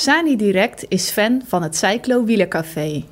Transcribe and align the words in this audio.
Sani 0.00 0.36
Direct 0.36 0.84
is 0.88 1.10
fan 1.10 1.42
van 1.46 1.62
het 1.62 1.76
Cyclo 1.76 2.24
Wielercafé. 2.24 3.04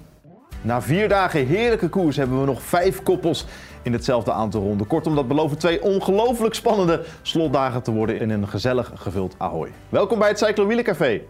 Na 0.62 0.83
vier 0.83 1.08
dagen 1.08 1.47
heerlijke 1.47 1.88
koers 1.88 2.17
hebben 2.17 2.41
we 2.41 2.47
nog 2.47 2.63
vijf 2.63 3.02
koppels 3.02 3.47
in 3.83 3.92
hetzelfde 3.92 4.33
aantal 4.33 4.63
ronden. 4.63 4.86
Kortom, 4.86 5.15
dat 5.15 5.29
beloven 5.29 5.59
twee 5.59 5.83
ongelooflijk 5.83 6.54
spannende 6.54 7.04
slotdagen 7.22 7.83
te 7.83 7.93
worden 7.93 8.20
in 8.20 8.30
een 8.30 8.48
gezellig 8.48 8.93
gevuld 8.95 9.34
Ahoy. 9.38 9.72
Welkom 9.88 10.18
bij 10.18 10.29
het 10.29 10.38
Cyclo 10.38 10.66
Wielercafé. 10.66 11.20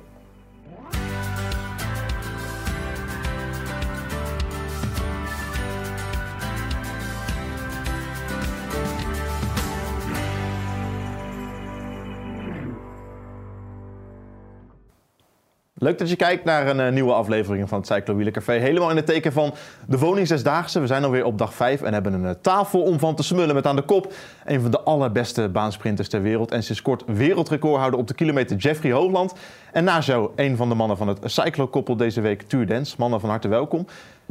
Leuk 15.80 15.98
dat 15.98 16.10
je 16.10 16.16
kijkt 16.16 16.44
naar 16.44 16.66
een 16.66 16.78
uh, 16.78 16.88
nieuwe 16.88 17.12
aflevering 17.12 17.68
van 17.68 17.78
het 17.78 17.86
Cyclo 17.86 18.30
Café. 18.30 18.52
Helemaal 18.52 18.90
in 18.90 18.96
het 18.96 19.06
teken 19.06 19.32
van 19.32 19.54
de 19.86 19.98
Woning 19.98 20.26
Zesdaagse. 20.26 20.80
We 20.80 20.86
zijn 20.86 21.04
alweer 21.04 21.24
op 21.24 21.38
dag 21.38 21.54
5 21.54 21.82
en 21.82 21.92
hebben 21.92 22.12
een 22.12 22.22
uh, 22.22 22.30
tafel 22.40 22.82
om 22.82 22.98
van 22.98 23.14
te 23.14 23.22
smullen 23.22 23.54
met 23.54 23.66
aan 23.66 23.76
de 23.76 23.82
kop 23.82 24.12
een 24.44 24.60
van 24.60 24.70
de 24.70 24.80
allerbeste 24.80 25.48
baansprinters 25.48 26.08
ter 26.08 26.22
wereld. 26.22 26.50
En 26.50 26.62
sinds 26.62 26.82
kort 26.82 27.02
wereldrecordhouder 27.06 28.00
op 28.00 28.06
de 28.06 28.14
kilometer 28.14 28.56
Jeffrey 28.56 28.92
Hoogland. 28.92 29.34
En 29.72 29.84
naast 29.84 30.08
jou 30.08 30.30
een 30.36 30.56
van 30.56 30.68
de 30.68 30.74
mannen 30.74 30.96
van 30.96 31.08
het 31.08 31.18
Cyclo-koppel 31.22 31.96
deze 31.96 32.20
week, 32.20 32.42
Tour 32.42 32.66
Dance. 32.66 32.94
Mannen 32.98 33.20
van 33.20 33.28
harte 33.28 33.48
welkom. 33.48 33.86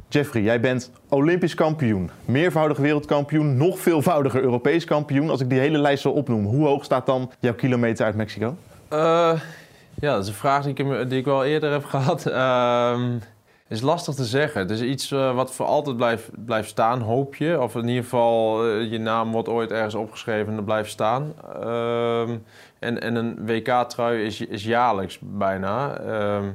Jeffrey, 0.09 0.43
jij 0.43 0.59
bent 0.59 0.91
Olympisch 1.09 1.53
kampioen, 1.53 2.09
meervoudig 2.25 2.77
wereldkampioen, 2.77 3.57
nog 3.57 3.79
veelvoudiger 3.79 4.41
Europees 4.41 4.85
kampioen. 4.85 5.29
Als 5.29 5.41
ik 5.41 5.49
die 5.49 5.59
hele 5.59 5.77
lijst 5.77 6.01
zo 6.01 6.09
opnoem, 6.09 6.45
hoe 6.45 6.67
hoog 6.67 6.83
staat 6.83 7.05
dan 7.05 7.31
jouw 7.39 7.53
kilometer 7.53 8.05
uit 8.05 8.15
Mexico? 8.15 8.55
Uh... 8.93 9.33
Ja, 9.99 10.13
dat 10.13 10.21
is 10.21 10.27
een 10.27 10.33
vraag 10.33 10.63
die 10.63 10.73
ik, 10.73 11.09
die 11.09 11.19
ik 11.19 11.25
wel 11.25 11.45
eerder 11.45 11.71
heb 11.71 11.85
gehad. 11.95 12.27
Uh, 12.27 13.15
is 13.67 13.81
lastig 13.81 14.15
te 14.15 14.25
zeggen. 14.25 14.61
Het 14.61 14.69
is 14.69 14.81
iets 14.81 15.11
uh, 15.11 15.35
wat 15.35 15.53
voor 15.53 15.65
altijd 15.65 15.97
blijft, 15.97 16.29
blijft 16.45 16.69
staan, 16.69 17.01
hoop 17.01 17.35
je. 17.35 17.61
Of 17.61 17.75
in 17.75 17.87
ieder 17.87 18.03
geval, 18.03 18.67
uh, 18.67 18.91
je 18.91 18.97
naam 18.97 19.31
wordt 19.31 19.49
ooit 19.49 19.71
ergens 19.71 19.95
opgeschreven 19.95 20.49
en 20.49 20.55
dat 20.55 20.65
blijft 20.65 20.91
staan. 20.91 21.33
Uh, 21.59 22.29
en, 22.79 23.01
en 23.01 23.15
een 23.15 23.45
WK-trui 23.45 24.25
is, 24.25 24.41
is 24.41 24.63
jaarlijks 24.63 25.19
bijna. 25.21 25.97
Ehm, 25.97 26.49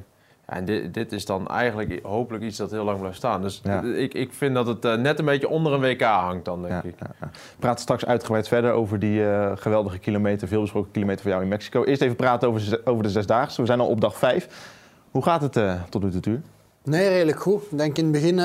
en 0.52 0.64
dit, 0.64 0.94
dit, 0.94 1.12
is 1.12 1.24
dan 1.24 1.48
eigenlijk 1.48 1.98
hopelijk 2.02 2.44
iets 2.44 2.56
dat 2.56 2.70
heel 2.70 2.84
lang 2.84 2.98
blijft 2.98 3.16
staan. 3.16 3.42
Dus 3.42 3.62
ik, 3.96 4.14
ik 4.14 4.32
vind 4.32 4.54
dat 4.54 4.66
het 4.66 4.84
uh, 4.84 4.94
net 4.94 5.18
een 5.18 5.24
beetje 5.24 5.48
onder 5.48 5.72
een 5.72 5.80
WK 5.80 6.02
hangt 6.02 6.44
dan, 6.44 6.62
denk 6.62 6.72
ja, 6.72 6.82
ik. 6.88 6.94
Ja, 6.98 7.30
Praat 7.58 7.80
straks 7.80 8.06
uitgebreid 8.06 8.48
verder 8.48 8.72
over 8.72 8.98
die 8.98 9.20
uh, 9.20 9.52
geweldige 9.54 9.98
kilometer, 9.98 10.48
veel 10.48 10.60
besproken 10.60 10.90
kilometer 10.90 11.22
voor 11.22 11.30
jou 11.30 11.42
in 11.42 11.48
Mexico. 11.48 11.84
Eerst 11.84 12.02
even 12.02 12.16
praten 12.16 12.48
over, 12.48 12.80
over 12.84 13.02
de 13.02 13.10
Zesdaagse. 13.10 13.60
We 13.60 13.66
zijn 13.66 13.80
al 13.80 13.88
op 13.88 14.00
dag 14.00 14.18
vijf. 14.18 14.48
Hoe 15.10 15.22
gaat 15.22 15.42
het 15.42 15.56
uh, 15.56 15.74
tot 15.88 16.02
nu 16.02 16.10
toe, 16.10 16.20
Tuur? 16.20 16.40
Nee, 16.84 17.08
redelijk 17.08 17.40
goed. 17.40 17.62
Ik 17.70 17.78
denk 17.78 17.98
in 17.98 18.04
het 18.04 18.12
begin 18.12 18.34
uh, 18.34 18.44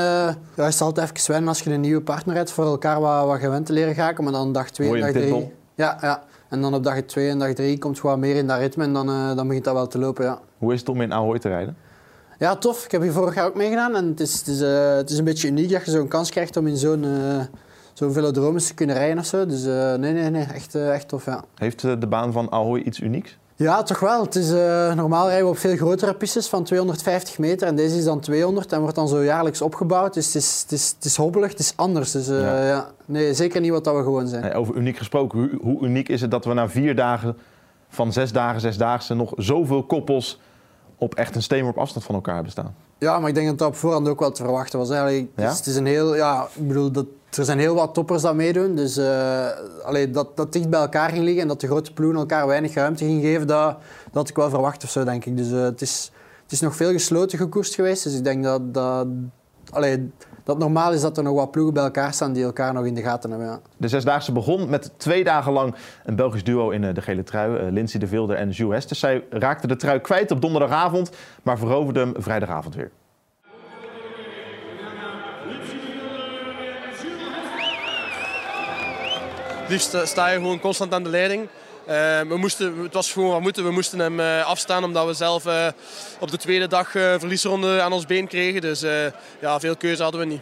ja, 0.56 0.68
is 0.68 0.74
het 0.74 0.82
altijd 0.82 1.12
even 1.12 1.32
wennen 1.32 1.50
als 1.50 1.62
je 1.62 1.74
een 1.74 1.82
nieuwe 1.82 2.02
partner 2.02 2.36
hebt, 2.36 2.52
voor 2.52 2.66
elkaar 2.66 3.00
wat, 3.00 3.26
wat 3.26 3.40
gewend 3.40 3.66
te 3.66 3.74
leren 3.74 3.96
gaan. 3.96 4.24
Maar 4.24 4.32
dan 4.32 4.52
dag 4.52 4.70
twee 4.70 4.94
en 4.94 5.02
dag 5.02 5.12
drie... 5.12 5.52
Ja, 5.76 5.98
ja. 6.02 6.24
En 6.50 6.62
dan 6.62 6.74
op 6.74 6.84
dag 6.84 7.02
2 7.02 7.30
en 7.30 7.40
dag 7.40 7.54
3 7.54 7.78
komt 7.78 8.00
gewoon 8.00 8.20
meer 8.20 8.36
in 8.36 8.48
dat 8.48 8.60
ritme 8.60 8.84
en 8.84 8.94
dan, 8.94 9.08
dan 9.36 9.48
begint 9.48 9.66
dat 9.66 9.74
wel 9.74 9.88
te 9.88 10.00
lopen, 10.00 10.26
ja. 10.26 10.40
Hoe 10.58 10.74
is 10.74 10.80
het 10.80 10.90
om 10.90 11.02
in 11.02 11.14
Ahoy 11.14 11.40
te 11.40 11.50
rijden? 11.50 11.78
Ja, 12.40 12.56
tof. 12.56 12.86
Ik 12.86 12.92
heb 12.92 13.02
hier 13.02 13.12
vorig 13.12 13.36
jaar 13.36 13.46
ook 13.46 13.56
meegedaan. 13.56 13.96
En 13.96 14.06
het 14.06 14.20
is, 14.20 14.40
het 14.40 14.48
is, 14.48 14.62
uh, 14.62 14.96
het 14.96 15.10
is 15.10 15.18
een 15.18 15.24
beetje 15.24 15.48
uniek 15.48 15.72
dat 15.72 15.86
je 15.86 15.92
zo'n 15.92 16.08
kans 16.08 16.30
krijgt 16.30 16.58
om 16.58 16.68
in 16.68 16.78
zo'n 16.78 17.04
uh, 17.04 17.40
zo'n 17.94 18.12
velodromes 18.12 18.68
te 18.68 18.74
kunnen 18.74 18.96
rijden 18.96 19.18
of 19.18 19.26
zo. 19.26 19.46
Dus 19.46 19.66
uh, 19.66 19.94
nee, 19.94 20.14
nee, 20.14 20.30
nee. 20.30 20.46
Echt, 20.54 20.76
echt 20.76 21.08
tof, 21.08 21.26
ja. 21.26 21.44
Heeft 21.56 21.82
de 21.82 22.08
baan 22.08 22.32
van 22.32 22.52
Ahoy 22.52 22.80
iets 22.80 23.00
unieks? 23.00 23.38
Ja, 23.56 23.84
toch 23.84 24.00
wel. 24.00 24.24
Het 24.24 24.36
is, 24.36 24.50
normaal 24.96 25.28
rijden 25.28 25.46
we 25.46 25.52
op 25.52 25.58
veel 25.58 25.76
grotere 25.76 26.14
pistes 26.14 26.48
van 26.48 26.64
250 26.64 27.38
meter. 27.38 27.68
En 27.68 27.76
deze 27.76 27.98
is 27.98 28.04
dan 28.04 28.20
200 28.20 28.72
en 28.72 28.80
wordt 28.80 28.96
dan 28.96 29.08
zo 29.08 29.24
jaarlijks 29.24 29.62
opgebouwd. 29.62 30.14
Dus 30.14 30.26
het 30.26 30.36
is, 30.36 30.62
het 30.62 30.72
is, 30.72 30.94
het 30.96 31.06
is 31.06 31.16
hobbelig, 31.16 31.50
het 31.50 31.60
is 31.60 31.74
anders. 31.76 32.12
Dus 32.12 32.28
ja. 32.28 32.68
ja. 32.68 32.90
Nee, 33.06 33.34
zeker 33.34 33.62
niet 33.62 33.72
wat 33.72 33.84
dat 33.84 33.96
we 33.96 34.04
gewoon 34.04 34.28
zijn. 34.28 34.44
Hey, 34.44 34.56
over 34.56 34.76
uniek 34.76 34.98
gesproken, 34.98 35.40
hoe, 35.40 35.60
hoe 35.62 35.86
uniek 35.86 36.10
is 36.10 36.22
het 36.22 36.32
dat 36.32 36.46
we 36.46 36.54
na 36.54 36.70
vier 36.70 36.96
dagen 36.96 37.38
van 37.90 38.14
zes 38.14 38.32
dagen, 38.32 38.62
zesdaagse 38.62 39.14
nog 39.14 39.34
zoveel 39.36 39.84
koppels 39.84 40.40
op 40.98 41.16
echt 41.16 41.36
een 41.36 41.42
steenworp 41.42 41.78
afstand 41.78 42.06
van 42.06 42.16
elkaar 42.16 42.34
hebben 42.34 42.52
staan. 42.52 42.76
Ja, 42.98 43.20
maar 43.20 43.30
ik 43.30 43.36
denk 43.36 43.48
dat 43.48 43.58
dat 43.58 43.68
op 43.68 43.76
voorhand 43.76 44.08
ook 44.08 44.20
wel 44.20 44.32
te 44.32 44.44
verwachten 44.44 44.80
was. 44.80 44.90
Eigenlijk, 44.90 45.28
ja? 45.36 45.50
het 45.50 45.66
is 45.66 45.76
een 45.76 45.86
heel, 45.86 46.16
ja, 46.16 46.48
ik 46.56 46.68
bedoel, 46.68 46.92
dat, 46.92 47.06
er 47.38 47.46
zijn 47.46 47.60
heel 47.60 47.76
wat 47.76 47.94
toppers 47.94 48.22
dat 48.22 48.36
meedoen. 48.36 48.76
Dus 48.76 48.98
uh, 48.98 49.48
allee, 49.84 50.12
dat 50.12 50.38
dat 50.38 50.54
dicht 50.54 50.70
bij 50.70 50.80
elkaar 50.80 51.10
ging 51.10 51.24
liggen 51.24 51.42
en 51.42 51.48
dat 51.48 51.62
de 51.62 51.68
grote 51.68 51.94
ploegen 51.94 52.20
elkaar 52.20 52.48
weinig 52.48 52.74
ruimte 52.74 53.06
ging 53.06 53.22
geven, 53.22 53.48
dat, 53.48 53.78
dat 54.04 54.14
had 54.14 54.30
ik 54.30 54.36
wel 54.36 54.50
verwacht 54.50 54.84
of 54.84 54.90
zo, 54.90 55.04
denk 55.04 55.26
ik. 55.26 55.38
Dus 55.38 55.50
uh, 55.50 55.62
het, 55.62 55.82
is, 55.82 56.12
het 56.44 56.52
is 56.52 56.60
nog 56.60 56.76
veel 56.76 56.92
gesloten 56.92 57.38
gekoerst 57.38 57.76
geweest. 57.76 58.04
Dus 58.04 58.16
ik 58.16 58.24
denk 58.24 58.44
dat, 58.44 58.74
dat 58.74 59.08
allee, 59.70 60.12
dat 60.48 60.58
normaal 60.58 60.94
is 60.94 61.02
dat 61.02 61.18
er 61.18 61.24
nog 61.24 61.36
wat 61.36 61.52
ploegen 61.52 61.74
bij 61.74 61.84
elkaar 61.84 62.14
staan 62.14 62.34
die 62.34 62.44
elkaar 62.44 62.74
nog 62.74 62.86
in 62.86 62.94
de 62.94 63.02
gaten 63.02 63.30
hebben. 63.30 63.48
Ja. 63.48 63.60
De 63.78 63.88
Zesdaagse 63.88 64.32
begon 64.32 64.70
met 64.70 64.92
twee 64.98 65.24
dagen 65.24 65.52
lang 65.52 65.76
een 66.06 66.16
Belgisch 66.16 66.44
duo 66.44 66.70
in 66.70 66.94
de 66.94 67.02
gele 67.02 67.24
trui. 67.24 67.66
Uh, 67.66 67.72
Lindsay 67.72 68.00
de 68.00 68.08
Vilder 68.08 68.36
en 68.36 68.50
Jules 68.50 68.74
Hesters. 68.74 69.00
Zij 69.00 69.24
raakten 69.30 69.68
de 69.68 69.76
trui 69.76 70.00
kwijt 70.00 70.32
op 70.32 70.42
donderdagavond, 70.42 71.12
maar 71.44 71.58
veroverden 71.58 72.04
hem 72.04 72.24
vrijdagavond 72.24 72.76
weer. 72.76 72.92
Liefst 79.70 79.98
sta 80.08 80.28
je 80.28 80.36
gewoon 80.36 80.60
constant 80.60 80.94
aan 80.94 81.04
de 81.04 81.10
leiding. 81.10 81.48
Uh, 81.88 81.94
we 82.22 82.38
moesten, 82.38 82.78
het 82.78 82.94
was 82.94 83.12
gewoon 83.12 83.30
wat 83.30 83.42
moeten. 83.42 83.64
We 83.64 83.72
moesten 83.72 84.00
hem 84.00 84.20
uh, 84.20 84.46
afstaan 84.46 84.84
omdat 84.84 85.06
we 85.06 85.14
zelf 85.14 85.46
uh, 85.46 85.68
op 86.20 86.32
de 86.32 86.38
tweede 86.38 86.68
dag 86.68 86.90
verliesronde 86.92 87.82
aan 87.82 87.94
ons 87.94 88.06
been 88.06 88.28
kregen. 88.28 88.62
Dus 88.62 88.82
ja, 89.40 89.60
veel 89.60 89.76
keuze 89.76 90.04
hadden 90.04 90.22
we 90.22 90.28
niet. 90.28 90.42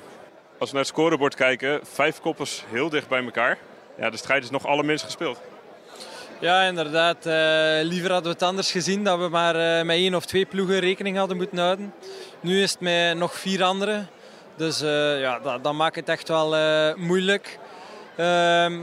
Als 0.59 0.69
we 0.69 0.75
naar 0.75 0.85
het 0.85 0.93
scorebord 0.93 1.35
kijken, 1.35 1.79
vijf 1.83 2.19
koppels 2.19 2.63
heel 2.69 2.89
dicht 2.89 3.07
bij 3.07 3.23
elkaar. 3.23 3.57
Ja, 3.97 4.09
de 4.09 4.17
strijd 4.17 4.43
is 4.43 4.49
nog 4.49 4.65
allerminst 4.65 5.03
gespeeld. 5.03 5.41
Ja, 6.39 6.61
inderdaad. 6.61 7.25
liever 7.85 8.11
hadden 8.11 8.31
we 8.31 8.37
het 8.37 8.43
anders 8.43 8.71
gezien 8.71 9.03
dat 9.03 9.19
we 9.19 9.29
maar 9.29 9.85
met 9.85 9.95
één 9.95 10.15
of 10.15 10.25
twee 10.25 10.45
ploegen 10.45 10.79
rekening 10.79 11.17
hadden 11.17 11.37
moeten 11.37 11.57
houden. 11.57 11.93
Nu 12.39 12.61
is 12.61 12.71
het 12.71 12.79
met 12.79 13.17
nog 13.17 13.33
vier 13.33 13.63
anderen. 13.63 14.09
Dus 14.55 14.79
ja, 15.19 15.39
dat, 15.39 15.63
dat, 15.63 15.73
maakt 15.73 15.95
het 15.95 16.09
echt 16.09 16.27
wel 16.27 16.55
moeilijk. 16.95 17.59
Ehm, 18.15 18.79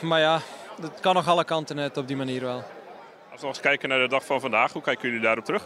maar 0.00 0.20
ja, 0.20 0.40
het 0.80 1.00
kan 1.00 1.14
nog 1.14 1.28
alle 1.28 1.44
kanten 1.44 1.78
uit 1.78 1.96
op 1.96 2.06
die 2.06 2.16
manier 2.16 2.40
wel. 2.40 2.64
Als 3.32 3.40
we 3.40 3.46
eens 3.46 3.60
kijken 3.60 3.88
naar 3.88 3.98
de 3.98 4.08
dag 4.08 4.24
van 4.24 4.40
vandaag, 4.40 4.72
hoe 4.72 4.82
kijken 4.82 5.08
jullie 5.08 5.22
daarop 5.22 5.44
terug? 5.44 5.62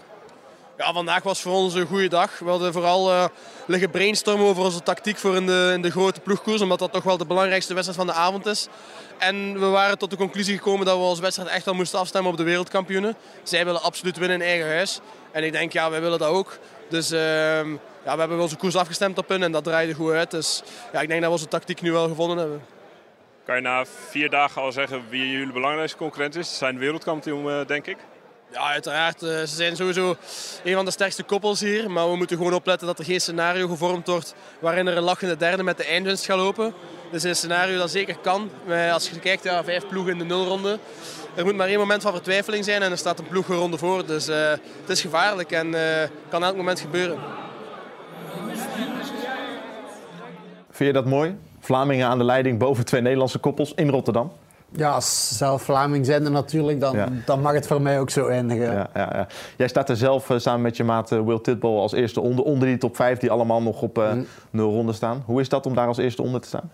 Ja, 0.77 0.93
vandaag 0.93 1.23
was 1.23 1.41
voor 1.41 1.53
ons 1.53 1.75
een 1.75 1.87
goede 1.87 2.09
dag. 2.09 2.39
We 2.39 2.49
hadden 2.49 2.73
vooral 2.73 3.11
uh, 3.11 3.25
liggen 3.67 3.91
brainstormen 3.91 4.47
over 4.47 4.65
onze 4.65 4.83
tactiek 4.83 5.17
voor 5.17 5.37
in 5.37 5.47
de, 5.47 5.71
in 5.75 5.83
de 5.83 5.91
grote 5.91 6.21
ploegkoers, 6.21 6.61
omdat 6.61 6.79
dat 6.79 6.93
toch 6.93 7.03
wel 7.03 7.17
de 7.17 7.27
belangrijkste 7.27 7.75
wedstrijd 7.75 7.99
van 7.99 8.15
de 8.15 8.21
avond 8.21 8.47
is. 8.47 8.69
En 9.19 9.61
we 9.61 9.67
waren 9.67 9.99
tot 9.99 10.11
de 10.11 10.17
conclusie 10.17 10.57
gekomen 10.57 10.87
dat 10.87 10.97
we 10.97 11.03
onze 11.03 11.23
wedstrijd 11.23 11.51
echt 11.51 11.65
wel 11.65 11.75
moesten 11.75 11.99
afstemmen 11.99 12.31
op 12.31 12.37
de 12.37 12.43
wereldkampioenen. 12.43 13.17
Zij 13.43 13.65
willen 13.65 13.83
absoluut 13.83 14.17
winnen 14.17 14.41
in 14.41 14.47
eigen 14.47 14.69
huis. 14.69 15.01
En 15.33 15.45
ik 15.45 15.53
denk, 15.53 15.73
ja, 15.73 15.91
wij 15.91 16.01
willen 16.01 16.19
dat 16.19 16.29
ook. 16.29 16.59
Dus 16.89 17.13
uh, 17.13 17.21
ja, 18.05 18.15
we 18.15 18.19
hebben 18.19 18.41
onze 18.41 18.57
koers 18.57 18.77
afgestemd 18.77 19.19
op 19.19 19.29
hun 19.29 19.43
en 19.43 19.53
dat 19.53 19.65
draaide 19.65 19.95
goed 19.95 20.13
uit. 20.13 20.31
Dus 20.31 20.63
ja, 20.93 21.01
ik 21.01 21.09
denk 21.09 21.21
dat 21.21 21.31
we 21.31 21.37
onze 21.37 21.49
tactiek 21.49 21.81
nu 21.81 21.93
wel 21.93 22.09
gevonden 22.09 22.39
hebben. 22.39 22.63
Kan 23.45 23.57
je 23.57 23.63
na 23.63 23.85
vier 24.09 24.31
dagen 24.31 24.63
al 24.63 24.73
zeggen 24.73 25.03
wie 25.09 25.31
jullie 25.31 25.53
belangrijkste 25.53 25.99
concurrent 25.99 26.37
is? 26.37 26.49
Ze 26.49 26.55
zijn 26.55 26.79
wereldkampioen, 26.79 27.65
denk 27.67 27.87
ik. 27.87 27.97
Ja, 28.53 28.61
uiteraard. 28.61 29.19
Ze 29.21 29.47
zijn 29.47 29.77
sowieso 29.77 30.17
een 30.65 30.75
van 30.75 30.85
de 30.85 30.91
sterkste 30.91 31.23
koppels 31.23 31.61
hier. 31.61 31.91
Maar 31.91 32.11
we 32.11 32.17
moeten 32.17 32.37
gewoon 32.37 32.55
opletten 32.55 32.87
dat 32.87 32.99
er 32.99 33.05
geen 33.05 33.21
scenario 33.21 33.69
gevormd 33.69 34.07
wordt 34.07 34.35
waarin 34.61 34.87
er 34.87 34.97
een 34.97 35.03
lachende 35.03 35.37
derde 35.37 35.63
met 35.63 35.77
de 35.77 35.85
eindwinst 35.85 36.25
gaat 36.25 36.37
lopen. 36.37 36.75
Dus 37.11 37.23
een 37.23 37.37
scenario 37.37 37.79
dat 37.79 37.91
zeker 37.91 38.19
kan. 38.19 38.51
Als 38.93 39.11
je 39.11 39.19
kijkt, 39.19 39.45
ja, 39.45 39.65
vijf 39.65 39.89
ploegen 39.89 40.13
in 40.13 40.19
de 40.19 40.25
nulronde. 40.25 40.79
Er 41.35 41.45
moet 41.45 41.57
maar 41.57 41.69
één 41.69 41.79
moment 41.79 42.03
van 42.03 42.13
vertwijfeling 42.13 42.65
zijn 42.65 42.83
en 42.83 42.91
er 42.91 42.99
staat 42.99 43.19
een 43.19 43.29
ploeg 43.29 43.49
een 43.49 43.57
ronde 43.57 43.79
voor. 43.79 44.07
Dus 44.07 44.29
uh, 44.29 44.37
het 44.51 44.89
is 44.89 45.01
gevaarlijk 45.01 45.51
en 45.51 45.67
uh, 45.67 45.81
kan 46.29 46.45
elk 46.45 46.57
moment 46.57 46.81
gebeuren. 46.81 47.19
Vind 50.71 50.89
je 50.89 50.93
dat 50.93 51.07
mooi? 51.07 51.39
Vlamingen 51.61 52.07
aan 52.07 52.19
de 52.19 52.25
leiding 52.25 52.59
boven 52.59 52.85
twee 52.85 53.01
Nederlandse 53.01 53.39
koppels 53.39 53.75
in 53.75 53.89
Rotterdam? 53.89 54.31
Ja, 54.73 54.91
als 54.91 55.37
zelf 55.37 55.63
Vlaming 55.63 56.07
zijn 56.07 56.33
natuurlijk, 56.33 56.81
dan, 56.81 56.97
dan 57.27 57.41
mag 57.41 57.53
het 57.53 57.67
voor 57.67 57.83
mij 57.83 58.01
ook 58.01 58.11
zo 58.11 58.27
eindigen. 58.27 58.73
Ja, 58.73 58.91
ja, 58.95 59.09
ja. 59.13 59.27
Jij 59.57 59.69
staat 59.69 59.89
er 59.89 59.97
zelf 59.97 60.31
uh, 60.31 60.39
samen 60.39 60.61
met 60.61 60.77
je 60.77 60.85
maat 60.85 61.13
uh, 61.13 61.21
Will 61.21 61.41
Titball 61.41 61.77
als 61.77 61.93
eerste 61.93 62.21
onder, 62.21 62.45
onder 62.45 62.69
die 62.69 62.79
top 62.79 62.97
5 62.97 63.19
die 63.19 63.31
allemaal 63.31 63.63
nog 63.63 63.83
op 63.83 63.99
uh, 63.99 64.13
nul 64.51 64.71
ronden 64.71 64.95
staan. 64.95 65.23
Hoe 65.27 65.41
is 65.41 65.49
dat 65.49 65.67
om 65.67 65.75
daar 65.75 65.87
als 65.87 65.99
eerste 65.99 66.23
onder 66.23 66.41
te 66.41 66.49
staan? 66.49 66.71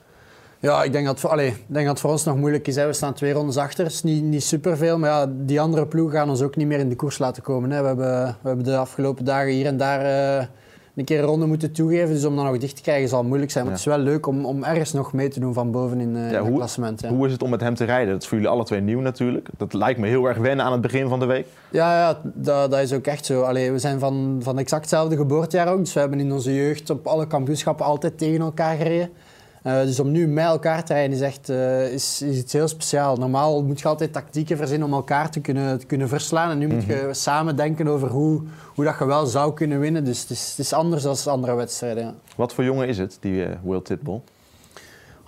Ja, 0.59 0.83
ik 0.83 0.93
denk 0.93 1.07
dat, 1.07 1.25
allee, 1.25 1.49
ik 1.49 1.65
denk 1.67 1.85
dat 1.87 1.95
het 1.95 2.01
voor 2.01 2.11
ons 2.11 2.25
nog 2.25 2.37
moeilijk 2.37 2.67
is. 2.67 2.77
Hè. 2.77 2.87
We 2.87 2.93
staan 2.93 3.15
twee 3.15 3.33
rondes 3.33 3.57
achter, 3.57 3.87
is 3.87 4.03
niet, 4.03 4.23
niet 4.23 4.45
superveel. 4.45 4.99
Maar 4.99 5.11
ja, 5.11 5.27
die 5.31 5.61
andere 5.61 5.87
ploegen 5.87 6.19
gaan 6.19 6.31
ons 6.31 6.43
ook 6.43 6.57
niet 6.57 6.67
meer 6.67 6.79
in 6.79 6.89
de 6.89 6.97
koers 6.97 7.19
laten 7.19 7.43
komen. 7.43 7.71
Hè. 7.71 7.81
We, 7.81 7.87
hebben, 7.87 8.37
we 8.43 8.49
hebben 8.49 8.65
de 8.65 8.77
afgelopen 8.77 9.25
dagen 9.25 9.53
hier 9.53 9.67
en 9.67 9.77
daar 9.77 10.49
een 10.97 11.05
keer 11.05 11.19
een 11.19 11.25
ronde 11.25 11.47
moeten 11.47 11.73
toegeven. 11.73 12.09
Dus 12.15 12.25
om 12.25 12.37
dat 12.37 12.45
nog 12.45 12.59
dicht 12.59 12.77
te 12.77 12.83
krijgen 12.83 13.09
zal 13.09 13.25
moeilijk 13.25 13.51
zijn. 13.51 13.65
Maar 13.65 13.73
het 13.73 13.83
is 13.83 13.89
wel 13.89 13.99
leuk 13.99 14.27
om, 14.27 14.45
om 14.45 14.65
ergens 14.65 14.93
nog 14.93 15.13
mee 15.13 15.29
te 15.29 15.41
doen 15.41 15.53
van 15.55 15.71
boven 15.71 16.01
in, 16.01 16.17
uh, 16.17 16.31
Ja, 16.31 16.41
hoe- 16.41 16.57
klassement. 16.57 17.01
Ja. 17.01 17.09
Hoe 17.09 17.27
is 17.27 17.33
het 17.33 17.43
om 17.43 17.51
met 17.51 17.61
hem 17.61 17.75
te 17.75 17.85
rijden? 17.85 18.13
Dat 18.13 18.23
is 18.23 18.29
voor 18.29 18.37
jullie 18.39 18.53
alle 18.53 18.65
twee 18.65 18.81
nieuw 18.81 19.01
natuurlijk. 19.01 19.49
Dat 19.57 19.73
lijkt 19.73 20.01
me 20.01 20.07
heel 20.07 20.27
erg 20.27 20.39
wennen 20.39 20.65
aan 20.65 20.73
het 20.73 20.81
begin 20.81 21.09
van 21.09 21.19
de 21.21 21.27
week. 21.27 21.47
Ja, 21.71 21.99
ja 21.99 22.21
dat, 22.25 22.71
dat 22.71 22.81
is 22.81 22.93
ook 22.93 23.07
echt 23.07 23.27
zo. 23.27 23.43
Allee, 23.43 23.73
we 23.73 23.79
zijn 23.79 23.99
van, 23.99 24.37
van 24.43 24.59
exact 24.59 24.81
hetzelfde 24.83 25.17
geboortejaar 25.17 25.69
ook. 25.73 25.79
Dus 25.79 25.93
we 25.93 26.01
hebben 26.01 26.21
in 26.21 26.33
onze 26.33 26.55
jeugd 26.55 26.91
op 26.91 27.07
alle 27.07 27.27
kampioenschappen 27.27 27.87
altijd 27.87 28.19
tegen 28.19 28.41
elkaar 28.41 28.77
gereden. 28.77 29.11
Eh, 29.67 29.81
dus 29.81 30.01
om 30.01 30.11
nu 30.11 30.27
met 30.27 30.45
elkaar 30.45 30.85
te 30.85 30.93
rijden 30.93 31.17
is 31.17 31.23
echt 31.23 31.49
eh, 31.49 31.93
is, 31.93 32.23
is 32.23 32.39
iets 32.39 32.53
heel 32.53 32.69
speciaals. 32.69 33.19
Normaal 33.19 33.63
moet 33.65 33.81
je 33.81 33.89
altijd 33.89 34.13
tactieken 34.13 34.57
verzinnen 34.57 34.89
om 34.89 34.95
elkaar 34.95 35.31
te 35.31 35.41
kunnen, 35.41 35.79
te 35.79 35.87
kunnen 35.87 36.09
verslaan. 36.09 36.51
En 36.51 36.59
nu 36.59 36.69
moet 36.69 36.85
je 36.85 37.09
samen 37.11 37.57
denken 37.57 37.89
over 37.89 38.09
hoe, 38.09 38.43
hoe 38.75 38.85
dat 38.85 38.99
je 38.99 39.07
wel 39.07 39.27
zou 39.27 39.55
kunnen 39.55 39.81
winnen. 39.81 40.05
Dus 40.05 40.21
het 40.21 40.31
is, 40.31 40.51
het 40.51 40.59
is 40.59 40.73
anders 40.73 41.03
dan 41.03 41.17
andere 41.27 41.55
wedstrijden. 41.55 42.05
Ja. 42.05 42.15
Wat 42.37 42.55
voor 42.55 42.65
jongen 42.65 42.89
is 42.89 42.99
het, 42.99 43.17
die 43.21 43.45
eh, 43.45 43.57
Will 43.63 43.81
Titbull? 43.81 44.21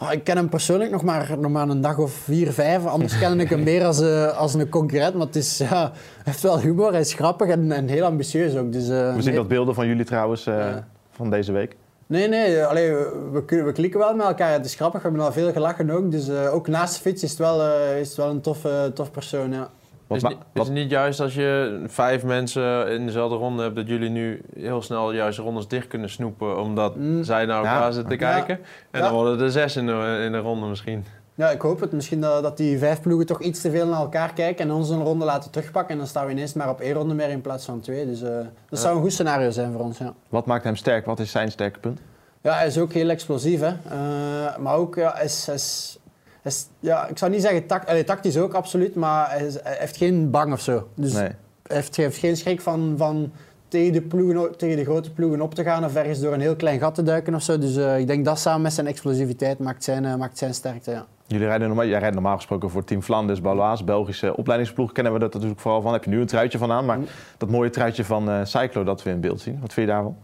Oh, 0.01 0.13
ik 0.13 0.25
ken 0.25 0.37
hem 0.37 0.49
persoonlijk 0.49 0.91
nog 0.91 1.03
maar, 1.03 1.37
nog 1.39 1.51
maar 1.51 1.69
een 1.69 1.81
dag 1.81 1.99
of 1.99 2.13
vier, 2.13 2.53
vijf. 2.53 2.87
Anders 2.87 3.19
ken 3.19 3.41
ik 3.41 3.49
hem 3.49 3.63
meer 3.63 3.85
als, 3.85 4.01
als 4.37 4.55
een 4.55 4.69
concurrent. 4.69 5.15
Maar 5.15 5.27
het 5.27 5.37
is, 5.37 5.59
ja, 5.59 5.83
hij 5.83 5.91
heeft 6.25 6.43
wel 6.43 6.61
humor, 6.61 6.91
hij 6.91 7.01
is 7.01 7.13
grappig 7.13 7.49
en, 7.49 7.73
en 7.73 7.89
heel 7.89 8.05
ambitieus 8.05 8.57
ook. 8.57 8.73
Dus, 8.73 8.89
eh, 8.89 8.89
We 8.89 9.13
zien 9.17 9.25
nee. 9.25 9.35
dat 9.35 9.49
beelden 9.49 9.75
van 9.75 9.87
jullie 9.87 10.05
trouwens 10.05 10.45
Ja. 10.45 10.89
van 11.11 11.31
deze 11.31 11.53
week. 11.53 11.77
Nee, 12.09 12.29
nee, 12.29 12.65
allee, 12.65 12.91
we, 12.95 13.29
we, 13.33 13.45
kunnen- 13.45 13.67
we 13.67 13.73
klikken 13.73 14.01
wel 14.01 14.15
met 14.15 14.27
elkaar. 14.27 14.53
Het 14.53 14.65
is 14.65 14.75
grappig, 14.75 15.03
we 15.03 15.09
hebben 15.09 15.27
al 15.27 15.33
veel 15.33 15.53
gelachen 15.53 15.91
ook. 15.91 16.11
Dus 16.11 16.29
eh, 16.29 16.55
ook 16.55 16.69
naast 16.69 16.95
de 16.95 17.01
fiets 17.01 17.23
is 17.23 17.31
het 17.31 17.39
wel, 17.39 17.63
eh, 17.63 18.01
is 18.01 18.09
het 18.09 18.17
wel 18.17 18.29
een 18.31 18.41
tof, 18.41 18.65
eh, 18.65 18.85
tof 18.85 19.11
persoon. 19.11 19.53
Ja. 19.53 19.69
Wat 20.07 20.17
Is, 20.17 20.63
het 20.63 20.71
niet 20.73 20.91
juist 20.91 21.21
als 21.21 21.35
je 21.35 21.83
vijf 21.87 22.25
mensen 22.25 22.89
in 22.89 23.07
dezelfde 23.07 23.37
ronde 23.37 23.63
hebt, 23.63 23.77
dat 23.77 23.87
jullie 23.89 24.09
nu 24.11 24.43
heel 24.59 24.83
snel 24.83 25.13
juist 25.13 25.37
de 25.37 25.43
rondes 25.43 25.69
dicht 25.69 25.87
kunnen 25.89 26.11
snoepen, 26.11 26.61
omdat 26.61 26.97
Mm. 26.97 27.23
zij 27.25 27.45
naar 27.47 27.63
Ja. 27.63 27.73
elkaar 27.75 27.93
zitten 27.93 28.19
te 28.19 28.25
Ja. 28.25 28.33
kijken? 28.33 28.59
En 28.91 29.01
Ja. 29.01 29.07
dan 29.07 29.15
worden 29.15 29.41
er 29.41 29.51
zes 29.51 29.77
in 29.77 29.87
de, 29.87 30.21
in 30.25 30.33
de 30.33 30.39
ronde 30.39 30.67
misschien. 30.67 31.05
Ja, 31.39 31.51
ik 31.51 31.61
hoop 31.61 31.81
het. 31.81 31.93
Misschien 31.93 32.21
dat, 32.21 32.43
dat 32.43 32.57
die 32.57 32.79
vijf 32.79 33.01
ploegen 33.01 33.27
toch 33.27 33.41
iets 33.43 33.61
te 33.61 33.71
veel 33.71 33.87
naar 33.87 34.01
elkaar 34.01 34.33
kijken 34.33 34.65
en 34.69 34.75
ons 34.75 34.89
een 34.91 35.03
ronde 35.03 35.25
laten 35.25 35.51
terugpakken. 35.51 35.93
En 35.93 35.99
dan 35.99 36.07
staan 36.07 36.27
we 36.27 36.33
ineens 36.33 36.53
maar 36.53 36.69
op 36.69 36.81
één 36.81 36.93
ronde 36.93 37.15
meer 37.15 37.29
in 37.29 37.41
plaats 37.41 37.65
van 37.65 37.81
twee. 37.81 38.07
Dus 38.07 38.23
eh, 38.23 38.31
dat 38.69 38.79
zou 38.79 38.97
een 38.97 39.03
goed 39.03 39.13
scenario 39.13 39.51
zijn 39.51 39.73
voor 39.73 39.81
ons. 39.81 39.99
Ja. 39.99 40.15
wat 40.29 40.47
maakt 40.47 40.65
hem 40.65 40.77
sterk? 40.77 41.07
Wat 41.07 41.19
is 41.21 41.31
zijn 41.31 41.51
sterke 41.51 41.79
punt? 41.79 42.01
Ja, 42.41 42.55
hij 42.55 42.67
is 42.67 42.79
ook 42.79 42.93
heel 42.93 43.09
explosief. 43.09 43.61
Hè. 43.61 43.67
Eh, 43.91 44.57
maar 44.59 44.75
ook, 44.75 44.95
ja, 44.95 45.13
hij 45.15 45.25
is, 45.25 45.47
hij 45.47 45.55
is, 45.55 45.99
hij 46.43 46.53
is- 46.53 46.67
ja, 46.81 47.07
ik 47.07 47.19
zou 47.19 47.31
niet 47.31 47.43
zeggen 47.43 47.67
tact, 47.67 47.89
allee, 47.89 48.05
tactisch 48.05 48.39
ook, 48.39 48.53
absoluut. 48.55 48.95
Maar 48.95 49.31
hij, 49.31 49.47
is- 49.47 49.63
hij 49.63 49.77
heeft 49.79 49.97
geen 49.97 50.31
bang 50.31 50.53
of 50.53 50.61
zo. 50.61 50.89
Dus 50.95 51.13
Nee. 51.13 51.23
hij 51.23 51.77
heeft, 51.77 51.97
hij 51.97 52.05
heeft 52.05 52.19
geen 52.19 52.37
schrik 52.37 52.61
van, 52.61 52.95
van 52.97 53.33
tegen, 53.69 53.93
de 53.93 54.03
ploegen, 54.03 54.57
tegen 54.57 54.77
de 54.77 54.85
grote 54.85 55.11
ploegen 55.13 55.41
op 55.41 55.55
te 55.55 55.63
gaan 55.63 55.85
of 55.85 55.95
ergens 55.95 56.21
door 56.21 56.33
een 56.33 56.41
heel 56.41 56.57
klein 56.57 56.79
gat 56.79 56.95
te 56.95 57.03
duiken 57.03 57.35
of 57.35 57.43
zo. 57.43 57.59
Dus 57.59 57.77
eh, 57.77 57.99
ik 57.99 58.07
denk 58.07 58.25
dat 58.25 58.39
samen 58.39 58.63
met 58.63 58.73
zijn 58.73 58.87
explosiviteit 58.87 59.59
maakt 59.59 59.85
zijn, 59.85 60.19
maakt 60.19 60.39
zijn 60.39 60.55
sterkte. 60.55 60.91
Ja. 60.91 61.07
Jullie 61.29 61.47
rijden 61.47 61.67
normaal, 61.67 61.87
jij 61.87 61.99
rijdt 61.99 62.15
normaal 62.15 62.37
gesproken 62.37 62.71
voor 62.71 62.85
Team 62.85 63.03
Flanders, 63.03 63.41
Balois, 63.41 63.85
Belgische 63.85 64.37
opleidingsploeg. 64.37 64.93
Kennen 64.93 65.13
we 65.13 65.19
dat 65.19 65.33
natuurlijk 65.33 65.61
vooral 65.61 65.81
van. 65.81 65.93
Heb 65.93 66.05
je 66.05 66.11
nu 66.11 66.21
een 66.21 66.27
truitje 66.27 66.59
van 66.59 66.73
aan. 66.73 66.85
Maar 66.85 66.99
dat 67.39 67.51
mooie 67.51 67.71
truitje 67.71 68.05
van 68.05 68.31
eh 68.31 68.41
Cyclo 68.45 68.85
dat 68.85 69.03
we 69.03 69.11
in 69.11 69.21
beeld 69.21 69.41
zien. 69.41 69.61
Wat 69.61 69.73
vind 69.73 69.87
je 69.87 69.93
daarvan? 69.93 70.17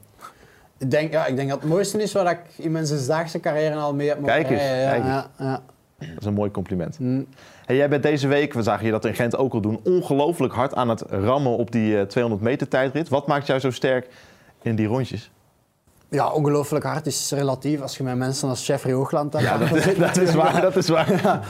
Ik, 0.79 0.91
denk, 0.91 1.13
ja, 1.13 1.27
ik 1.27 1.37
denk 1.37 1.49
dat 1.49 1.61
het 1.61 1.69
mooiste 1.69 2.03
is 2.03 2.13
wat 2.13 2.31
ik 2.31 2.41
in 2.57 2.73
mijn 2.73 2.87
zesdaagse 2.87 3.41
carrière 3.41 3.75
al 3.75 3.95
mee 3.95 4.09
heb 4.09 4.21
mogen 4.21 4.35
Kijk 4.35 4.51
eens, 4.51 4.61
rijden. 4.63 5.07
Ja, 5.07 5.21
kijk 5.21 5.29
eens. 5.39 5.49
ja. 5.49 5.63
Dat 5.99 6.21
is 6.21 6.27
een 6.27 6.35
mooi 6.35 6.51
compliment. 6.51 6.99
Mm. 6.99 7.27
Hey, 7.65 7.77
jij 7.77 7.89
bent 7.89 8.03
deze 8.03 8.29
week, 8.29 8.53
we 8.53 8.63
zagen 8.63 8.85
je 8.87 8.91
dat 8.91 9.05
in 9.05 9.15
Gent 9.15 9.37
ook 9.37 9.53
al 9.53 9.61
doen, 9.61 9.81
ongelooflijk 9.85 10.53
hard 10.53 10.75
aan 10.75 10.89
het 10.89 11.01
rammen 11.09 11.57
op 11.57 11.71
die 11.73 11.99
eh, 11.99 12.07
200 12.07 12.43
meter 12.43 12.69
tijdrit. 12.69 13.09
Wat 13.09 13.27
maakt 13.27 13.47
jou 13.47 13.61
zo 13.61 13.71
sterk 13.71 14.09
in 14.63 14.75
die 14.77 14.87
rondjes? 14.87 15.31
Ja, 16.15 16.31
ongelooflijk 16.31 16.85
hard 16.85 17.07
is 17.07 17.31
relatief 17.31 17.81
als 17.81 17.97
je 17.97 18.03
met 18.03 18.17
mensen 18.17 18.49
als 18.49 18.67
Jeffrey 18.67 18.93
Hoogland 18.93 19.33
hebt. 19.33 19.45
Ja, 19.45 19.59
dat, 19.59 19.97
dat 19.97 20.17
is 20.17 20.35
waar, 20.35 20.61
dat 20.61 20.77
is 20.77 20.89
waar. 20.89 21.41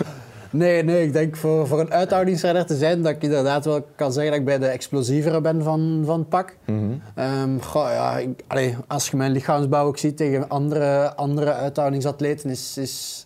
Nee, 0.51 0.85
nee, 0.85 1.07
ik 1.07 1.13
denk 1.13 1.37
voor, 1.37 1.67
voor 1.67 1.81
een 1.81 1.93
uithoudingsrenner 1.93 2.67
te 2.67 2.77
zijn 2.77 3.03
dat 3.03 3.13
ik 3.13 3.23
inderdaad 3.23 3.65
wel 3.65 3.87
kan 3.97 4.13
zeggen 4.13 4.31
dat 4.31 4.41
ik 4.41 4.47
bij 4.47 4.59
de 4.59 4.67
explosievere 4.67 5.41
ben 5.41 5.63
van, 5.63 6.03
van 6.05 6.19
het 6.19 6.29
pak. 6.29 6.57
Mhm. 6.65 6.79
Ehm, 7.15 7.59
goh, 7.59 7.89
ja, 7.89 8.19
ik, 8.19 8.43
allee, 8.47 8.77
als 8.87 9.09
je 9.09 9.17
mijn 9.17 9.33
lichaamsbouw 9.33 9.87
ook 9.87 9.99
ziet 9.99 10.17
tegen 10.17 10.49
andere, 10.49 11.15
andere 11.15 11.53
uithoudingsatleten, 11.53 12.51
is, 12.51 12.79
is, 12.79 13.25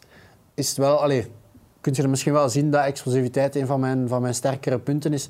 is 0.54 0.68
het 0.68 0.76
wel... 0.76 1.02
Allee, 1.02 1.26
kun 1.80 1.92
je 1.96 2.02
er 2.02 2.10
misschien 2.10 2.32
wel 2.32 2.48
zien 2.48 2.70
dat 2.70 2.84
explosiviteit 2.84 3.56
een 3.56 3.66
van 3.66 3.80
mijn, 3.80 4.08
van 4.08 4.22
mijn 4.22 4.34
sterkere 4.34 4.78
punten 4.78 5.12
is. 5.12 5.28